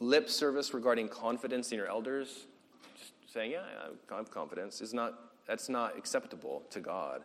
[0.00, 2.46] Lip service regarding confidence in your elders,
[2.98, 3.62] just saying, Yeah,
[4.10, 5.14] I have confidence, is not,
[5.46, 7.22] that's not acceptable to God.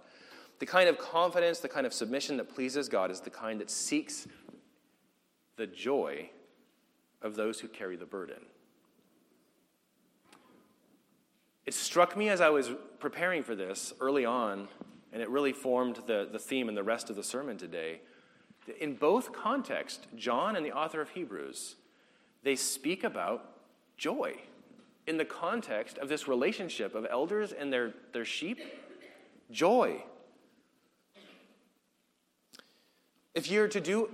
[0.59, 3.69] The kind of confidence, the kind of submission that pleases God is the kind that
[3.69, 4.27] seeks
[5.55, 6.29] the joy
[7.21, 8.39] of those who carry the burden.
[11.69, 14.67] It struck me as I was preparing for this early on,
[15.13, 18.01] and it really formed the, the theme and the rest of the sermon today.
[18.79, 21.75] In both contexts, John and the author of Hebrews,
[22.41, 23.51] they speak about
[23.97, 24.37] joy
[25.05, 28.57] in the context of this relationship of elders and their, their sheep?
[29.51, 30.01] Joy.
[33.35, 34.09] If you're to do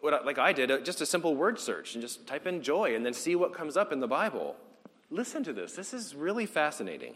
[0.00, 2.96] what, like I did, uh, just a simple word search and just type in joy
[2.96, 4.56] and then see what comes up in the Bible,
[5.10, 5.72] listen to this.
[5.72, 7.14] This is really fascinating.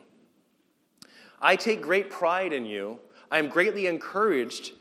[1.40, 2.98] I take great pride in you.
[3.31, 4.72] I am greatly encouraged.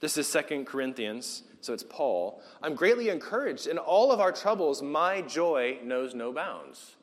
[0.00, 2.42] This is Second Corinthians, so it's Paul.
[2.62, 3.66] I'm greatly encouraged.
[3.66, 6.96] In all of our troubles, my joy knows no bounds.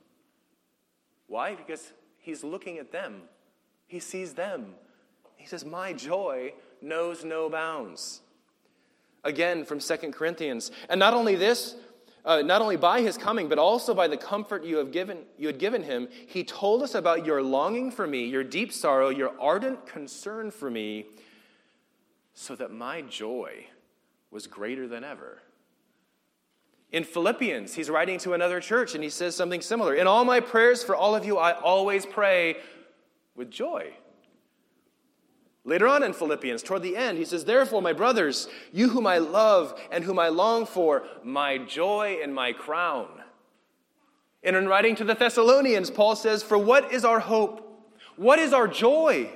[1.28, 1.56] Why?
[1.56, 3.24] Because he's looking at them,
[3.88, 4.76] he sees them.
[5.38, 8.22] He says, My joy knows no bounds.
[9.24, 10.72] Again, from Second Corinthians.
[10.90, 11.76] And not only this,
[12.26, 15.48] uh, not only by his coming, but also by the comfort you, have given, you
[15.48, 19.32] had given him, he told us about your longing for me, your deep sorrow, your
[19.40, 21.06] ardent concern for me,
[22.34, 23.68] so that my joy
[24.32, 25.40] was greater than ever.
[26.92, 29.94] In Philippians, he's writing to another church and he says something similar.
[29.94, 32.58] In all my prayers for all of you, I always pray
[33.36, 33.94] with joy.
[35.66, 39.18] Later on in Philippians, toward the end, he says, Therefore, my brothers, you whom I
[39.18, 43.08] love and whom I long for, my joy and my crown.
[44.44, 47.84] And in writing to the Thessalonians, Paul says, For what is our hope?
[48.16, 49.32] What is our joy?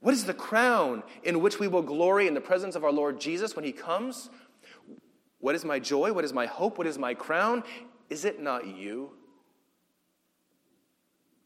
[0.00, 3.18] What is the crown in which we will glory in the presence of our Lord
[3.18, 4.28] Jesus when he comes?
[5.38, 6.12] What is my joy?
[6.12, 6.76] What is my hope?
[6.76, 7.64] What is my crown?
[8.10, 9.12] Is it not you?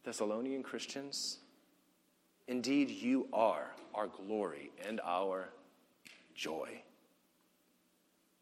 [0.03, 1.39] Thessalonian Christians,
[2.47, 5.49] indeed you are our glory and our
[6.35, 6.81] joy.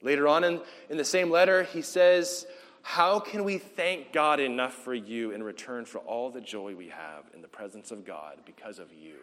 [0.01, 2.45] Later on in, in the same letter, he says,
[2.81, 6.89] How can we thank God enough for you in return for all the joy we
[6.89, 9.15] have in the presence of God because of you?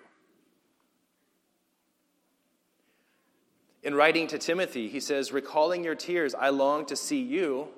[3.82, 7.68] In writing to Timothy, he says, Recalling your tears, I long to see you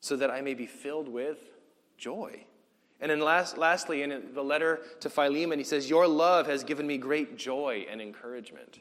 [0.00, 1.38] so that I may be filled with
[1.96, 2.44] joy.
[3.00, 6.86] And then last, lastly, in the letter to Philemon, he says, Your love has given
[6.86, 8.80] me great joy and encouragement.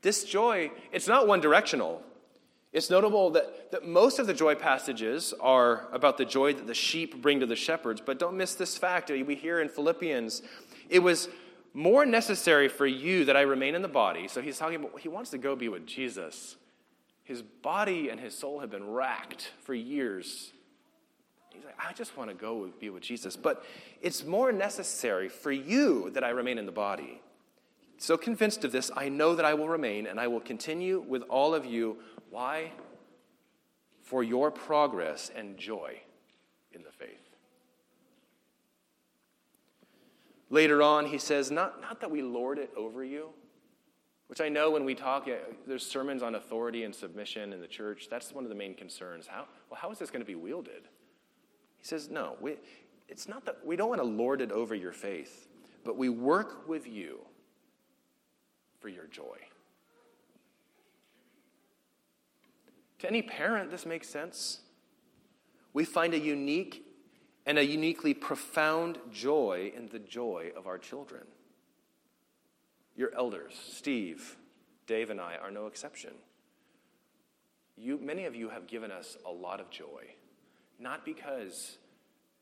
[0.00, 2.02] This joy, it's not one directional.
[2.72, 6.74] It's notable that, that most of the joy passages are about the joy that the
[6.74, 9.10] sheep bring to the shepherds, but don't miss this fact.
[9.10, 10.42] We hear in Philippians,
[10.88, 11.28] it was
[11.74, 14.26] more necessary for you that I remain in the body.
[14.26, 16.56] So he's talking about, he wants to go be with Jesus.
[17.24, 20.52] His body and his soul have been racked for years.
[21.76, 23.36] Like, I just want to go be with Jesus.
[23.36, 23.64] But
[24.00, 27.20] it's more necessary for you that I remain in the body.
[27.98, 31.22] So convinced of this, I know that I will remain and I will continue with
[31.28, 31.98] all of you.
[32.30, 32.72] Why?
[34.02, 36.00] For your progress and joy
[36.72, 37.10] in the faith.
[40.50, 43.28] Later on, he says, Not, not that we lord it over you,
[44.26, 45.28] which I know when we talk,
[45.66, 48.08] there's sermons on authority and submission in the church.
[48.10, 49.26] That's one of the main concerns.
[49.26, 50.88] How, well, how is this going to be wielded?
[51.82, 52.56] He says, No, we,
[53.08, 55.48] it's not that we don't want to lord it over your faith,
[55.84, 57.18] but we work with you
[58.80, 59.36] for your joy.
[63.00, 64.60] To any parent, this makes sense.
[65.72, 66.86] We find a unique
[67.46, 71.24] and a uniquely profound joy in the joy of our children.
[72.94, 74.36] Your elders, Steve,
[74.86, 76.12] Dave, and I, are no exception.
[77.76, 80.14] You, many of you have given us a lot of joy,
[80.82, 81.78] not because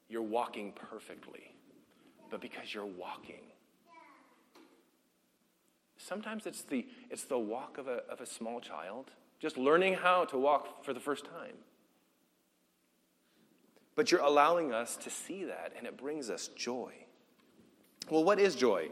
[0.09, 1.55] you're walking perfectly,
[2.31, 3.43] but because you're walking
[6.01, 10.25] Sometimes it's the, it's the walk of a, of a small child, just learning how
[10.25, 11.55] to walk for the first time.
[13.95, 16.93] But you're allowing us to see that, and it brings us joy.
[18.11, 18.89] Well, what is joy?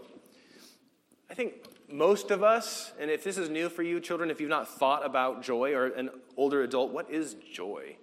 [1.30, 1.54] I think
[1.90, 5.04] most of us, and if this is new for you, children, if you've not thought
[5.04, 7.96] about joy or an older adult, what is joy?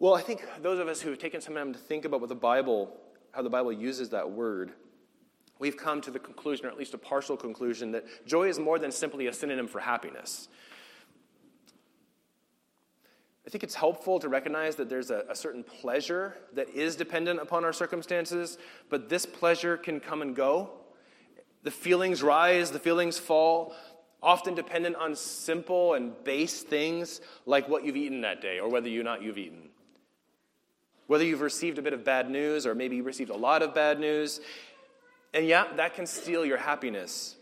[0.00, 2.28] Well, I think those of us who have taken some time to think about what
[2.28, 2.96] the Bible,
[3.32, 4.70] how the Bible uses that word,
[5.58, 8.78] we've come to the conclusion, or at least a partial conclusion, that joy is more
[8.78, 10.48] than simply a synonym for happiness.
[13.44, 17.40] I think it's helpful to recognize that there's a, a, certain pleasure that is dependent
[17.40, 18.56] upon our circumstances,
[18.90, 20.70] but this pleasure can come and go.
[21.64, 23.74] The feelings rise, the feelings fall,
[24.22, 28.88] often dependent on simple and base things like what you've eaten that day or whether
[28.88, 29.70] or not you've eaten.
[31.08, 33.74] Whether you've received a bit of bad news or maybe you received a lot of
[33.74, 34.40] bad news,
[35.34, 37.34] and yeah, that can steal your happiness.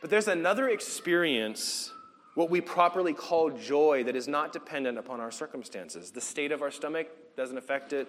[0.00, 1.92] But there's another experience,
[2.34, 6.10] what we properly call joy, that is not dependent upon our circumstances.
[6.10, 8.08] The state of our stomach doesn't affect it.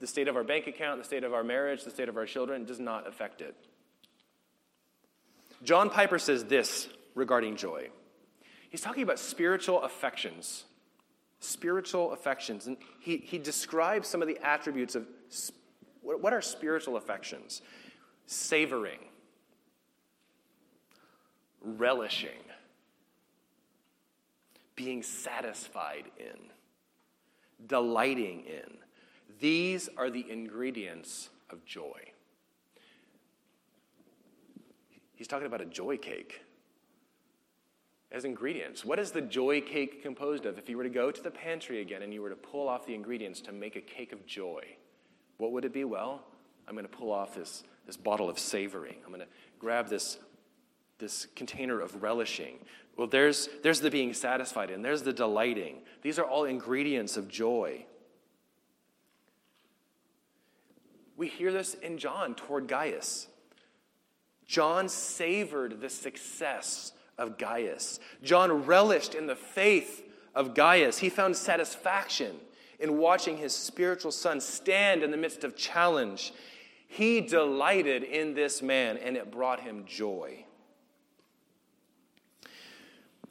[0.00, 2.26] The state of our bank account, the state of our marriage, the state of our
[2.26, 3.56] children does not affect it.
[5.64, 7.88] John Piper says this regarding joy.
[8.70, 10.64] He's talking about spiritual affections.
[11.40, 12.66] Spiritual affections.
[12.66, 15.06] And he, he describes some of the attributes of
[16.02, 17.62] what are spiritual affections
[18.26, 18.98] savoring,
[21.62, 22.42] relishing,
[24.76, 26.36] being satisfied in,
[27.66, 28.78] delighting in.
[29.40, 32.12] These are the ingredients of joy.
[35.14, 36.42] He's talking about a joy cake
[38.10, 38.84] as ingredients.
[38.84, 40.58] What is the joy cake composed of?
[40.58, 42.86] If you were to go to the pantry again and you were to pull off
[42.86, 44.62] the ingredients to make a cake of joy,
[45.36, 45.84] what would it be?
[45.84, 46.22] Well,
[46.66, 48.96] I'm going to pull off this this bottle of savoring.
[49.02, 49.26] I'm going to
[49.58, 50.18] grab this,
[50.98, 52.58] this container of relishing.
[52.98, 55.78] Well, there's, there's the being satisfied and there's the delighting.
[56.02, 57.86] These are all ingredients of joy.
[61.16, 63.26] We hear this in John toward Gaius.
[64.46, 68.00] John savored the success of Gaius.
[68.22, 70.04] John relished in the faith
[70.34, 70.98] of Gaius.
[70.98, 72.36] He found satisfaction
[72.78, 76.32] in watching his spiritual son stand in the midst of challenge
[76.88, 80.46] he delighted in this man, and it brought him joy.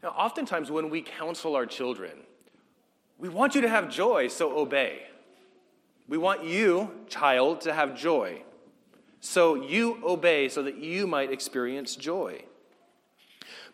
[0.03, 2.11] Now, oftentimes when we counsel our children,
[3.17, 5.01] we want you to have joy, so obey.
[6.07, 8.43] We want you, child, to have joy.
[9.21, 12.43] So you obey so that you might experience joy.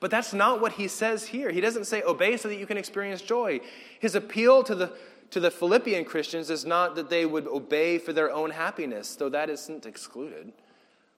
[0.03, 1.49] But that's not what he says here.
[1.49, 3.61] He doesn't say obey so that you can experience joy.
[4.01, 4.91] His appeal to the
[5.30, 9.30] to the Philippian Christians is not that they would obey for their own happiness, though
[9.30, 10.51] that isn't excluded,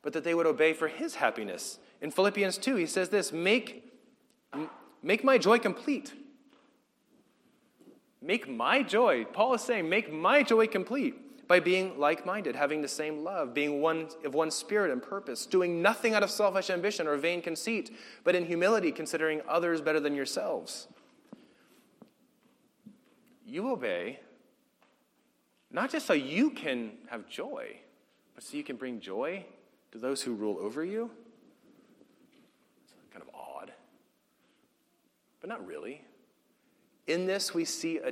[0.04, 1.80] but that they would obey for his happiness.
[2.00, 3.92] In Philippians 2, he says this make,
[5.02, 6.14] make my joy complete.
[8.22, 12.82] Make my joy, Paul is saying, make my joy complete by being like minded, having
[12.82, 16.70] the same love, being one of one spirit and purpose, doing nothing out of selfish
[16.70, 20.88] ambition or vain conceit, but in humility considering others better than yourselves
[23.46, 24.20] you obey,
[25.72, 27.78] not just so you can have joy,
[28.34, 29.46] but so you can bring joy
[29.92, 31.10] to those who rule over you.
[32.84, 33.72] It's kind of odd,
[35.40, 36.02] but not really.
[37.08, 38.12] In this, we see a,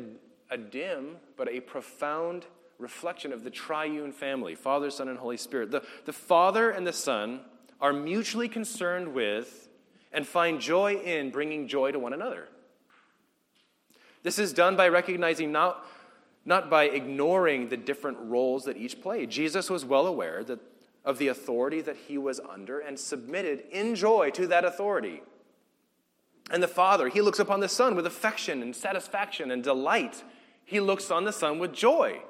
[0.52, 2.46] a dim but a profound
[2.84, 5.72] reflection of the triune family Father, Son, and Holy Spirit.
[5.72, 7.40] The, the Father and the Son
[7.82, 9.70] are mutually concerned with
[10.12, 12.48] and find joy in bringing joy to one another.
[14.22, 15.86] This is done by recognizing not,
[16.46, 19.32] not by ignoring the different roles that each played.
[19.32, 20.60] Jesus was well aware that,
[21.04, 25.22] of the authority that he was under and submitted in joy to that authority.
[26.52, 30.24] And the Father, he looks upon the Son with affection and satisfaction and delight.
[30.64, 32.22] He looks on the Son with joy.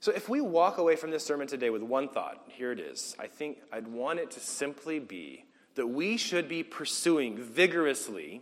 [0.00, 3.14] So, if we walk away from this sermon today with one thought, here it is.
[3.18, 5.44] I think I'd want it to simply be
[5.74, 8.40] that we should be pursuing vigorously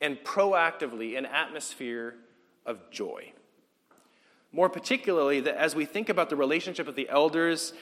[0.00, 2.16] and proactively an atmosphere
[2.66, 3.32] of joy.
[4.52, 7.72] More particularly, that as we think about the relationship of the elders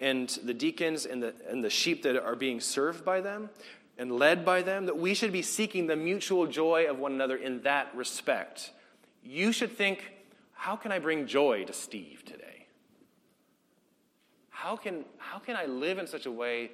[0.00, 3.50] and the deacons and the, and the sheep that are being served by them
[3.96, 7.36] and led by them, that we should be seeking the mutual joy of one another
[7.36, 8.72] in that respect.
[9.22, 10.15] You should think,
[10.56, 12.66] how can I bring joy to Steve today?
[14.50, 16.72] How can, how can I live in such a way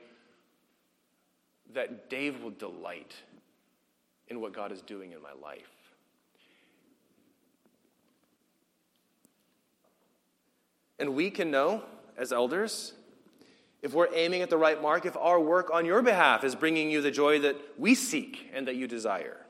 [1.75, 3.15] that Dave will delight
[4.29, 5.69] in what God is doing in my life?
[10.99, 11.83] And we can know,
[12.17, 12.93] as elders,
[13.83, 16.91] if we're aiming at the right mark, if our work on your behalf is bringing
[16.91, 19.42] you the joy that we seek and that you desire.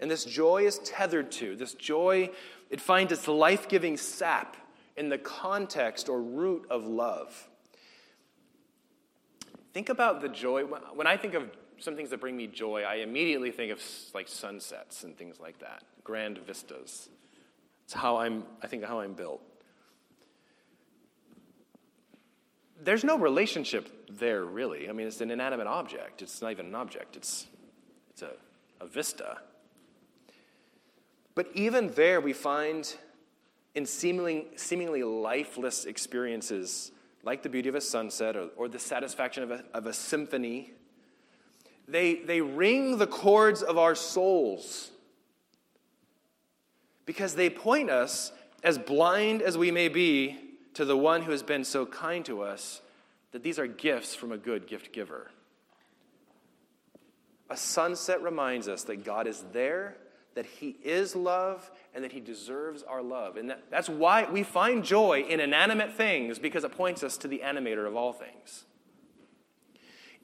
[0.00, 2.30] And this joy is tethered to, this joy,
[2.70, 4.56] it finds its life giving sap
[4.96, 7.48] in the context or root of love.
[9.72, 10.64] Think about the joy.
[10.64, 13.80] When I think of some things that bring me joy, I immediately think of
[14.14, 17.08] like sunsets and things like that, grand vistas.
[17.84, 19.42] It's how I'm, I think, how I'm built.
[22.82, 24.88] there's no relationship there, really.
[24.88, 26.22] I mean, it's an inanimate object.
[26.22, 27.46] It's not even an object, it's,
[28.10, 28.32] it's a,
[28.80, 29.38] a vista.
[31.38, 32.92] But even there, we find
[33.76, 36.90] in seemingly, seemingly lifeless experiences,
[37.22, 40.72] like the beauty of a sunset or, or the satisfaction of a, of a symphony,
[41.86, 44.90] they, they ring the chords of our souls
[47.06, 48.32] because they point us,
[48.64, 50.36] as blind as we may be,
[50.74, 52.80] to the one who has been so kind to us
[53.30, 55.30] that these are gifts from a good gift giver.
[57.48, 59.98] A sunset reminds us that God is there,
[60.38, 63.36] that He is love, and that He deserves our love.
[63.36, 67.26] And that, that's why we find joy in inanimate things, because it points us to
[67.26, 68.64] the animator of all things.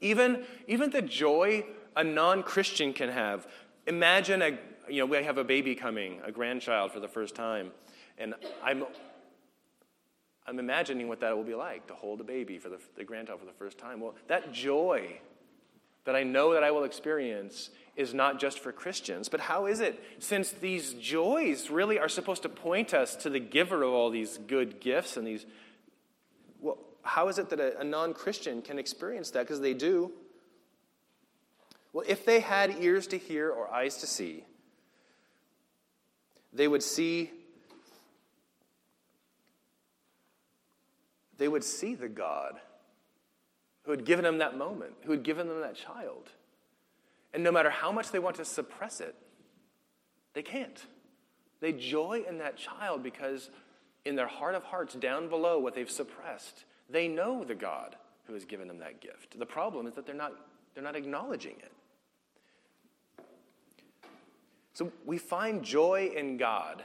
[0.01, 3.49] Even, even the joy a non Christian can have.
[3.89, 4.59] Imagine a,
[4.89, 7.73] you know, we have a baby coming, a grandchild for the first time.
[8.17, 8.85] And I'm
[10.47, 13.41] I'm imagining what that will be like to hold a baby for the, the grandchild
[13.41, 13.99] for the first time.
[13.99, 15.19] Well, that joy
[16.05, 19.28] that I know that I will experience is not just for Christians.
[19.28, 20.03] But how is it?
[20.18, 24.38] Since these joys really are supposed to point us to the giver of all these
[24.38, 25.47] good gifts and these.
[26.61, 29.40] Well, how is it that a, a non Christian can experience that?
[29.40, 30.12] Because they do.
[31.92, 34.45] Well, if they had ears to hear or eyes to see,
[36.53, 37.30] they would see
[41.36, 42.61] they would see the God
[43.82, 46.30] who had given them that moment, who had given them that child.
[47.35, 49.14] And no matter how much they want to suppress it,
[50.32, 50.80] they can't.
[51.61, 53.51] They joy in that child because
[54.05, 58.35] in their heart of hearts, down below what they've suppressed, they know the God who
[58.35, 59.39] has given them that gift.
[59.39, 60.32] The problem is that they're not,
[60.74, 61.72] they're not acknowledging it.
[64.74, 66.85] So we find joy in God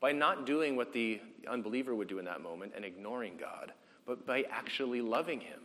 [0.00, 3.72] by not doing what the unbeliever would do in that moment and ignoring God,
[4.06, 5.60] but by actually loving Him.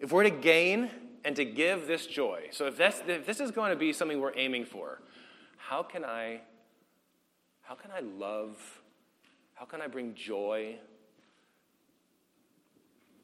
[0.00, 0.90] If we're to gain
[1.24, 4.20] and to give this joy, so if, that's, if this is going to be something
[4.20, 5.00] we're aiming for,
[5.56, 6.40] how can I,
[7.62, 8.56] how can I love,
[9.54, 10.76] how can I bring joy,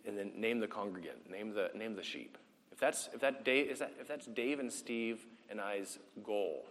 [0.07, 2.39] and then name the congregant, name the, name the sheep.
[2.73, 6.65] If that's, if, that Dave, is that, if that's Dave and Steve and I's goal,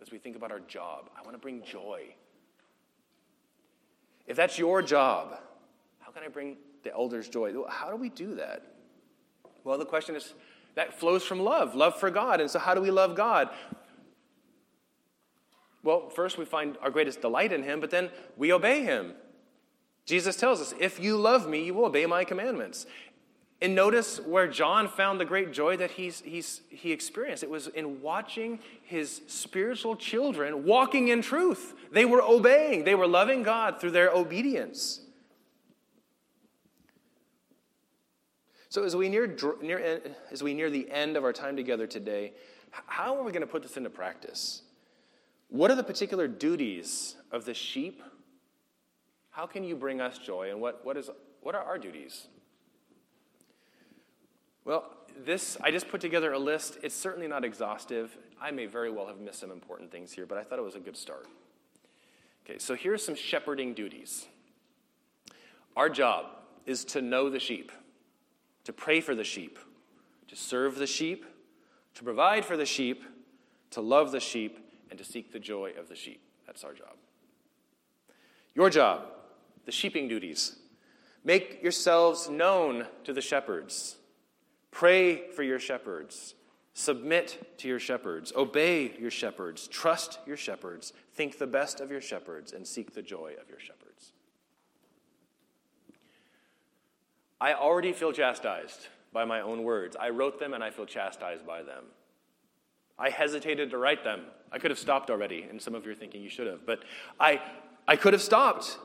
[0.00, 1.10] as we think about our job.
[1.16, 2.14] I want to bring joy.
[4.26, 5.38] If that's your job,
[5.98, 7.52] how can I bring the elders joy?
[7.68, 8.62] How do we do that?
[9.68, 10.32] Well, the question is
[10.76, 12.40] that flows from love, love for God.
[12.40, 13.50] And so, how do we love God?
[15.82, 18.08] Well, first we find our greatest delight in Him, but then
[18.38, 19.12] we obey Him.
[20.06, 22.86] Jesus tells us, If you love me, you will obey my commandments.
[23.60, 27.42] And notice where John found the great joy that he's, he's, he experienced.
[27.42, 31.74] It was in watching his spiritual children walking in truth.
[31.92, 35.00] They were obeying, they were loving God through their obedience.
[38.70, 39.98] So, as we near, near, eh,
[40.30, 42.32] as we near the end of our time together today,
[42.70, 44.62] how are we going to put this into practice?
[45.48, 48.02] What are the particular duties of the sheep?
[49.30, 50.50] How can you bring us joy?
[50.50, 51.08] And what, what, is,
[51.40, 52.26] what are our duties?
[54.64, 54.94] Well,
[55.24, 56.78] this, I just put together a list.
[56.82, 58.16] It's certainly not exhaustive.
[58.40, 60.74] I may very well have missed some important things here, but I thought it was
[60.74, 61.26] a good start.
[62.44, 64.26] Okay, so here's some shepherding duties.
[65.76, 66.26] Our job
[66.66, 67.72] is to know the sheep,
[68.68, 69.58] to pray for the sheep,
[70.26, 71.24] to serve the sheep,
[71.94, 73.02] to provide for the sheep,
[73.70, 74.58] to love the sheep,
[74.90, 76.20] and to seek the joy of the sheep.
[76.46, 76.96] That's our job.
[78.54, 79.06] Your job,
[79.64, 80.56] the sheeping duties.
[81.24, 83.96] Make yourselves known to the shepherds.
[84.70, 86.34] Pray for your shepherds.
[86.74, 88.34] Submit to your shepherds.
[88.36, 89.66] Obey your shepherds.
[89.66, 90.92] Trust your shepherds.
[91.14, 93.87] Think the best of your shepherds and seek the joy of your shepherds.
[97.40, 99.96] I already feel chastised by my own words.
[99.98, 101.84] I wrote them and I feel chastised by them.
[102.98, 104.22] I hesitated to write them.
[104.50, 106.80] I could have stopped already, and some of you are thinking you should have, but
[107.20, 107.40] I,
[107.86, 108.78] I could have stopped.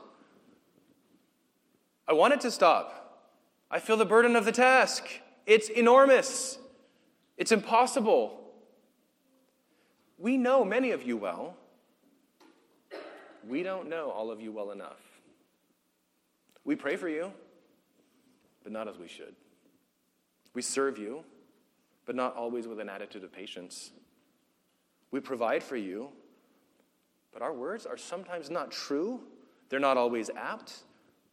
[2.06, 3.32] I wanted to stop.
[3.70, 5.08] I feel the burden of the task.
[5.46, 6.58] It's enormous,
[7.36, 8.40] it's impossible.
[10.16, 11.56] We know many of you well.
[13.46, 15.00] We don't know all of you well enough.
[16.64, 17.32] We pray for you,
[18.64, 19.36] but not as we should.
[20.54, 21.22] We serve you,
[22.06, 23.90] but not always with an attitude of patience.
[25.10, 26.08] We provide for you,
[27.32, 29.20] but our words are sometimes not true.
[29.68, 30.80] They're not always apt.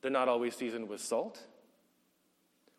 [0.02, 1.46] They're not always seasoned with salt.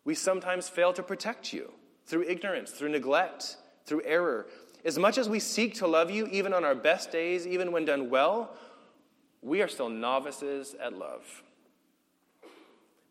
[0.05, 1.71] We sometimes fail to protect you
[2.05, 4.47] through ignorance, through neglect, through error.
[4.85, 7.85] As much as we seek to love you, even on our best days, even when
[7.85, 8.55] done well,
[9.41, 11.43] we are still novices at love.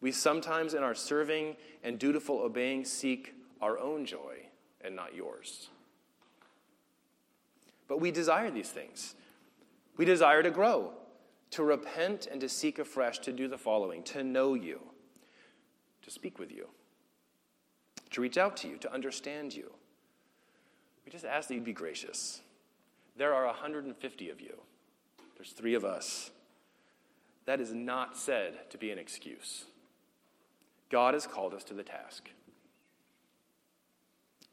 [0.02, 4.48] We sometimes, in our serving and dutiful obeying, seek our own joy
[4.80, 5.68] and not yours.
[7.86, 9.14] But we desire these things.
[9.96, 10.92] We desire to grow,
[11.52, 14.80] to repent, and to seek afresh to do the following to know you,
[16.02, 16.66] to speak with you,
[18.10, 19.70] to reach out to you, to understand you.
[21.04, 22.40] We just ask that you'd be gracious.
[23.16, 24.58] There are 150 of you,
[25.36, 26.32] there's three of us.
[27.44, 29.66] That is not said to be an excuse.
[30.92, 32.28] God has called us to the task,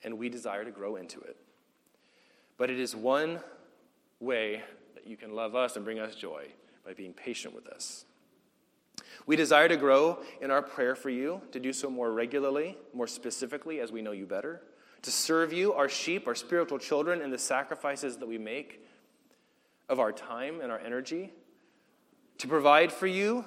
[0.03, 1.35] and we desire to grow into it.
[2.57, 3.41] But it is one
[4.21, 4.63] way
[4.95, 6.47] that you can love us and bring us joy
[6.85, 8.05] by being patient with us.
[9.25, 13.07] We desire to grow in our prayer for you, to do so more regularly, more
[13.07, 14.61] specifically as we know you better,
[15.01, 18.81] to serve you, our sheep, our spiritual children, in the sacrifices that we make
[19.89, 21.33] of our time and our energy,
[22.37, 23.43] to provide for you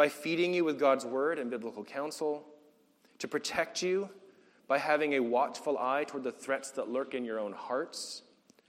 [0.00, 2.42] by feeding you with God's word and biblical counsel,
[3.18, 4.08] to protect you
[4.66, 8.22] by having a watchful eye toward the threats that lurk in your own hearts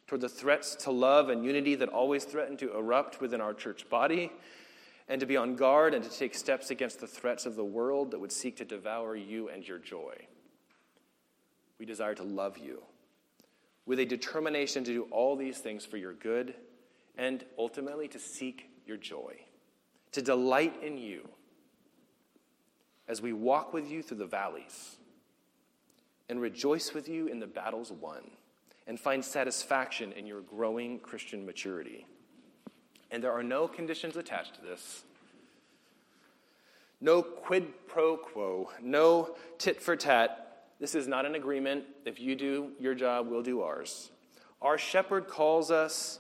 [0.08, 3.88] toward the threats to love and unity that always threaten to erupt within our church
[3.90, 4.30] body,
[5.08, 8.12] and to be on guard and to take steps against the threats of the world
[8.12, 10.14] that would seek to devour you and your joy.
[11.80, 12.82] We desire to love you
[13.86, 16.56] with a determination to do all these things for your good
[17.18, 19.40] and ultimately to seek your joy,
[20.12, 21.28] to delight in you
[23.08, 24.98] as we walk with you through the valleys
[26.30, 28.24] and rejoice with you in the battles won
[28.88, 32.06] and find satisfaction in your growing Christian maturity.
[33.12, 35.04] And there are no conditions attached to this.
[37.02, 40.66] No quid pro quo, no tit for tat.
[40.80, 41.84] This is not an agreement.
[42.06, 44.12] If you do your job, we'll do ours.
[44.62, 46.20] Our shepherd calls us,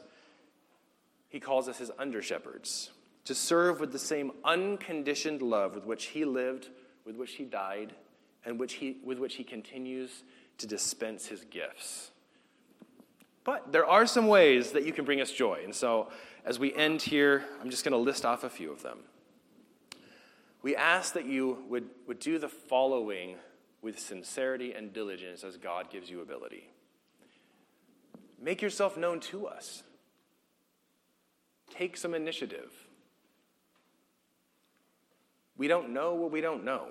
[1.29, 2.89] he calls us his under shepherds,
[3.32, 6.67] to serve with the same unconditioned love with which he lived,
[7.05, 7.95] with which he died,
[8.43, 10.23] and which he, with which he continues
[10.57, 12.11] to dispense his gifts.
[13.45, 15.61] But there are some ways that you can bring us joy.
[15.63, 16.09] And so
[16.43, 18.97] as we end here, I'm just going to list off a few of them.
[20.61, 23.38] We ask that you would, would do the following
[23.82, 26.69] with sincerity and diligence as God gives you ability.
[28.41, 29.84] Make yourself known to us.
[31.69, 32.73] Take some initiative.
[35.62, 36.88] We don't know what we don't know.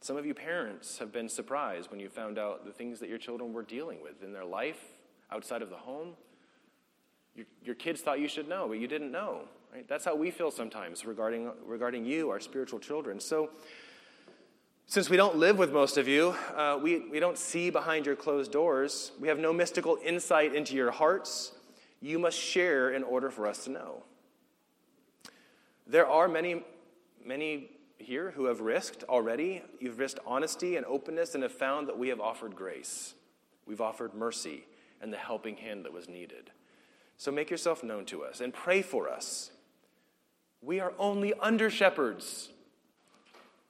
[0.00, 3.18] Some of you parents have been surprised when you found out the things that your
[3.18, 4.80] children were dealing with in their life
[5.30, 6.14] outside of the home.
[7.34, 9.42] Your, your kids thought you should know, but you didn't know.
[9.70, 9.86] Right?
[9.86, 13.20] That's how we feel sometimes regarding, regarding you, our spiritual children.
[13.20, 13.50] So,
[14.86, 18.16] since we don't live with most of you, uh, we, we don't see behind your
[18.16, 19.12] closed doors.
[19.20, 21.52] We have no mystical insight into your hearts.
[22.00, 24.04] You must share in order for us to know.
[25.86, 26.62] There are many,
[27.24, 29.62] many here who have risked already.
[29.80, 33.14] You've risked honesty and openness and have found that we have offered grace.
[33.66, 34.64] We've offered mercy
[35.00, 36.50] and the helping hand that was needed.
[37.16, 39.50] So make yourself known to us and pray for us.
[40.62, 42.50] We are only under shepherds,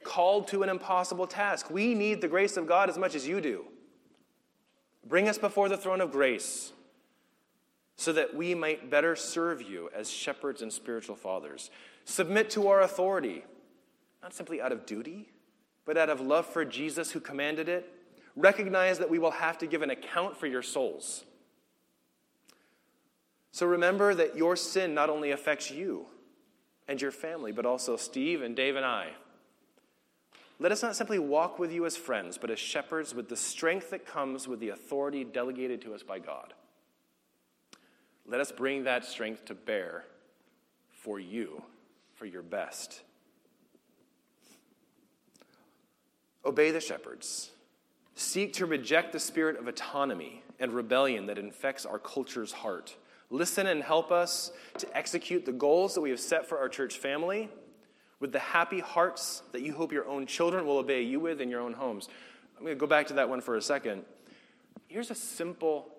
[0.05, 1.71] called to an impossible task.
[1.71, 3.65] We need the grace of God as much as you do.
[5.07, 6.73] Bring us before the throne of grace
[7.97, 11.71] so that we might better serve you as shepherds and spiritual fathers.
[12.09, 13.45] Submit to our authority,
[14.23, 15.29] not simply out of duty,
[15.85, 17.93] but out of love for Jesus who commanded it.
[18.35, 21.27] Recognize that we will have to give an account for your souls.
[23.53, 26.07] So remember that your sin not only affects you
[26.89, 29.11] and your family, but also Steve and Dave and I.
[30.59, 33.91] Let us not simply walk with you as friends, but as shepherds with the strength
[33.91, 36.55] that comes with the authority delegated to us by God.
[38.27, 40.07] Let us bring that strength to bear
[40.91, 41.63] for you,
[42.19, 43.03] for your best.
[46.45, 47.51] Obey the shepherds.
[48.15, 52.97] Seek to reject the spirit of autonomy and rebellion that infects our culture's heart.
[53.31, 56.99] Listen and help us to execute the goals that we have set for our church
[56.99, 57.49] family
[58.21, 61.49] with the happy hearts that you hope your own children will obey you with in
[61.49, 62.09] your own homes.
[62.57, 64.05] I'm going to go back to that one for a second.
[64.89, 65.91] Here's a simple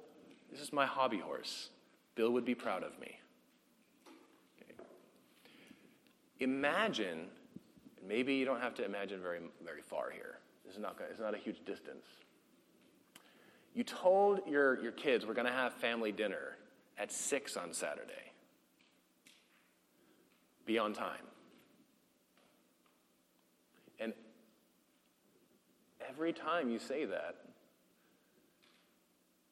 [0.52, 1.70] this is my hobby horse.
[2.16, 3.20] Bill would be proud of me.
[4.60, 4.74] Okay.
[6.40, 7.28] Imagine,
[8.08, 10.40] maybe you don't have to imagine very, very far here.
[10.66, 12.06] This is not, it's not a huge distance.
[13.74, 16.58] You told your, your kids we're going to have family dinner
[16.98, 18.34] at 6 on Saturday.
[20.66, 21.26] Be on time.
[24.00, 24.14] And
[26.08, 27.36] every time you say that,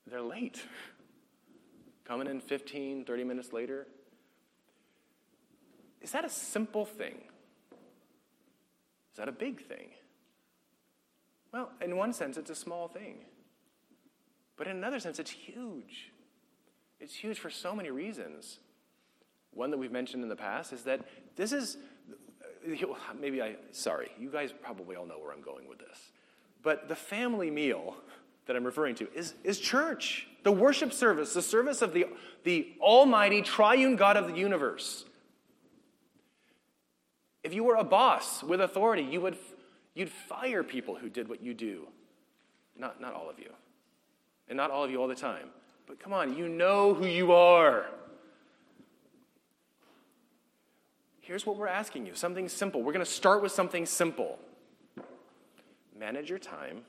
[0.09, 0.63] they're late.
[2.05, 3.88] Coming in 15, 30 minutes later.
[6.02, 7.16] Is that a simple thing?
[9.12, 9.89] Is that a big thing?
[11.52, 13.16] Well, in one sense, it's a small thing.
[14.58, 16.12] But in another sense, it's huge.
[17.00, 18.60] It's huge for so many reasons.
[19.54, 21.02] One that we've mentioned in the past is that
[21.36, 21.78] this is
[23.20, 26.12] maybe I, sorry, you guys probably all know where I'm going with this.
[26.64, 27.95] But the family meal
[28.45, 32.08] that I'm referring to is, is church, the worship service, the service of the,
[32.43, 35.06] the almighty triune God of the universe.
[37.48, 39.38] If you were a boss with authority, you would,
[39.95, 41.88] you'd fire people who did what you do.
[42.78, 43.52] Not, not all of you.
[44.50, 45.48] And not all of you all the time.
[45.88, 47.86] But come on, you know who you are.
[51.22, 52.84] Here's what we're asking you something simple.
[52.84, 54.39] We're going to start with something simple.
[55.98, 56.82] Manage your time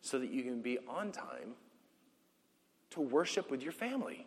[0.00, 1.52] so that you can be on time
[2.92, 4.26] to worship with your family.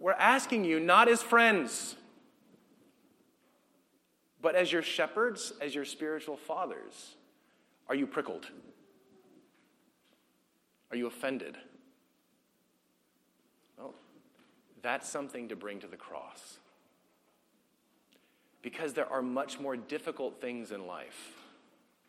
[0.00, 1.94] We're asking you not as friends,
[4.42, 7.16] but as your shepherds, as your spiritual fathers.
[7.88, 8.46] Are you prickled?
[10.90, 11.56] Are you offended?
[13.78, 13.94] Well,
[14.82, 16.58] that's something to bring to the cross.
[18.62, 21.32] Because there are much more difficult things in life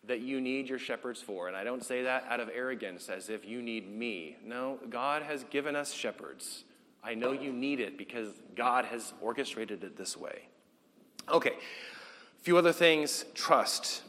[0.07, 1.47] that you need your shepherds for.
[1.47, 4.35] And I don't say that out of arrogance as if you need me.
[4.43, 6.63] No, God has given us shepherds.
[7.03, 10.47] I know you need it because God has orchestrated it this way.
[11.29, 11.53] Okay,
[12.41, 13.25] few other things.
[13.33, 14.03] Trust.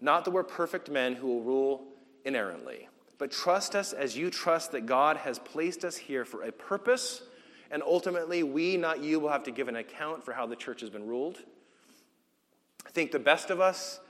[0.00, 1.84] Not that we're perfect men who will rule
[2.24, 2.88] inerrantly.
[3.18, 7.22] But trust us as you trust that God has placed us here for a purpose,
[7.70, 10.80] and ultimately, we, not you, will have to give an account for how the church
[10.80, 11.38] has been ruled.
[12.92, 14.00] Think the best of us.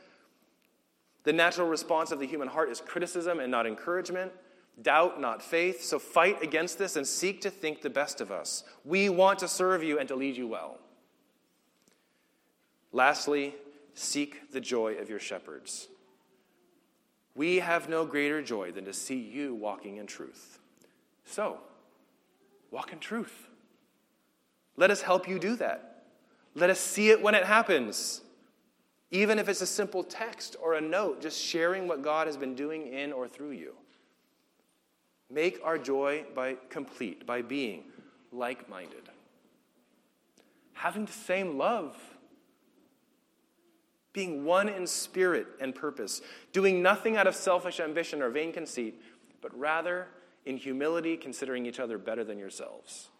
[1.25, 4.31] The natural response of the human heart is criticism and not encouragement,
[4.81, 5.83] doubt, not faith.
[5.83, 8.63] So fight against this and seek to think the best of us.
[8.85, 10.79] We want to serve you and to lead you well.
[12.93, 13.55] Lastly,
[13.99, 15.89] seek the joy of your shepherds.
[17.35, 20.59] We have no greater joy than to see you walking in truth.
[21.25, 21.59] So,
[22.71, 23.49] walk in truth.
[24.77, 26.05] Let us help you do that.
[26.55, 28.23] Let us see it when it happens.
[29.11, 32.55] Even if it's a simple text or a note, just sharing what God has been
[32.55, 33.75] doing in or through you.
[35.31, 37.85] Make our joy by complete by being
[38.33, 39.09] like-minded.
[40.73, 41.97] Having the same love
[44.19, 49.01] being one in spirit and purpose, doing nothing out of selfish ambition or vain conceit,
[49.41, 50.09] but rather
[50.45, 53.11] in humility, considering each other better than yourselves.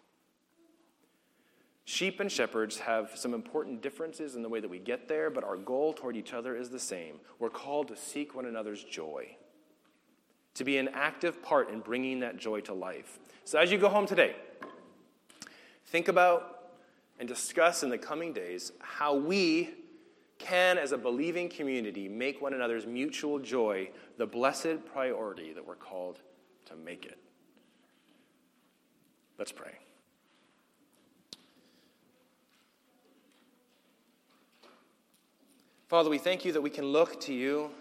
[1.85, 5.45] Sheep and shepherds have some important differences in the way that we get there, but
[5.45, 7.21] our goal toward each other is the same.
[7.39, 9.37] We're called to seek one another's joy,
[10.55, 13.19] to be an active part in bringing that joy to life.
[13.45, 14.35] So as you go home today,
[15.85, 16.73] think about
[17.19, 19.78] and discuss in the coming days how we
[20.39, 25.75] can, as a believing community, make one another's mutual joy the blessed priority that we're
[25.75, 26.19] called
[26.65, 27.17] to make it.
[29.37, 29.73] Let's pray.
[35.87, 37.71] Father, we thank you that we can look to you.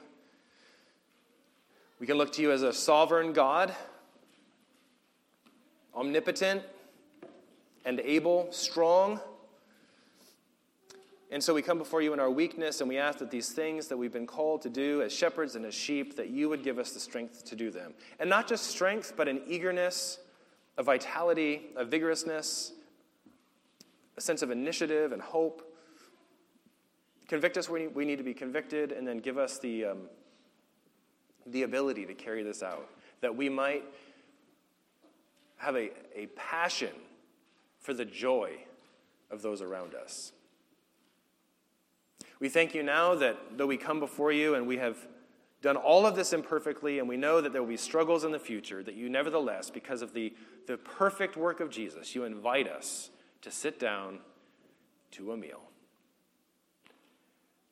[2.01, 3.75] We can look to you as a sovereign God,
[5.95, 6.63] omnipotent
[7.85, 9.21] and able, strong.
[11.31, 13.89] And so we come before you in our weakness and we ask that these things
[13.89, 16.79] that we've been called to do as shepherds and as sheep, that you would give
[16.79, 17.93] us the strength to do them.
[18.19, 20.19] And not just strength, but an eagerness,
[20.79, 22.73] a vitality, a vigorousness,
[24.17, 25.63] a sense of initiative and hope.
[27.29, 29.99] Convict us where we need to be convicted, and then give us the, um,
[31.47, 32.89] the ability to carry this out,
[33.21, 33.85] that we might
[35.57, 36.95] have a, a passion
[37.81, 38.53] for the joy
[39.31, 40.33] of those around us.
[42.41, 44.97] We thank you now that though we come before you and we have
[45.61, 48.39] done all of this imperfectly, and we know that there will be struggles in the
[48.39, 50.33] future, that you nevertheless, because of the,
[50.67, 53.11] the perfect work of Jesus, you invite us
[53.43, 54.21] to sit down
[55.13, 55.63] to a meal.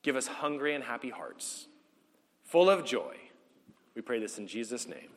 [0.01, 1.67] Give us hungry and happy hearts,
[2.43, 3.15] full of joy.
[3.95, 5.16] We pray this in Jesus' name.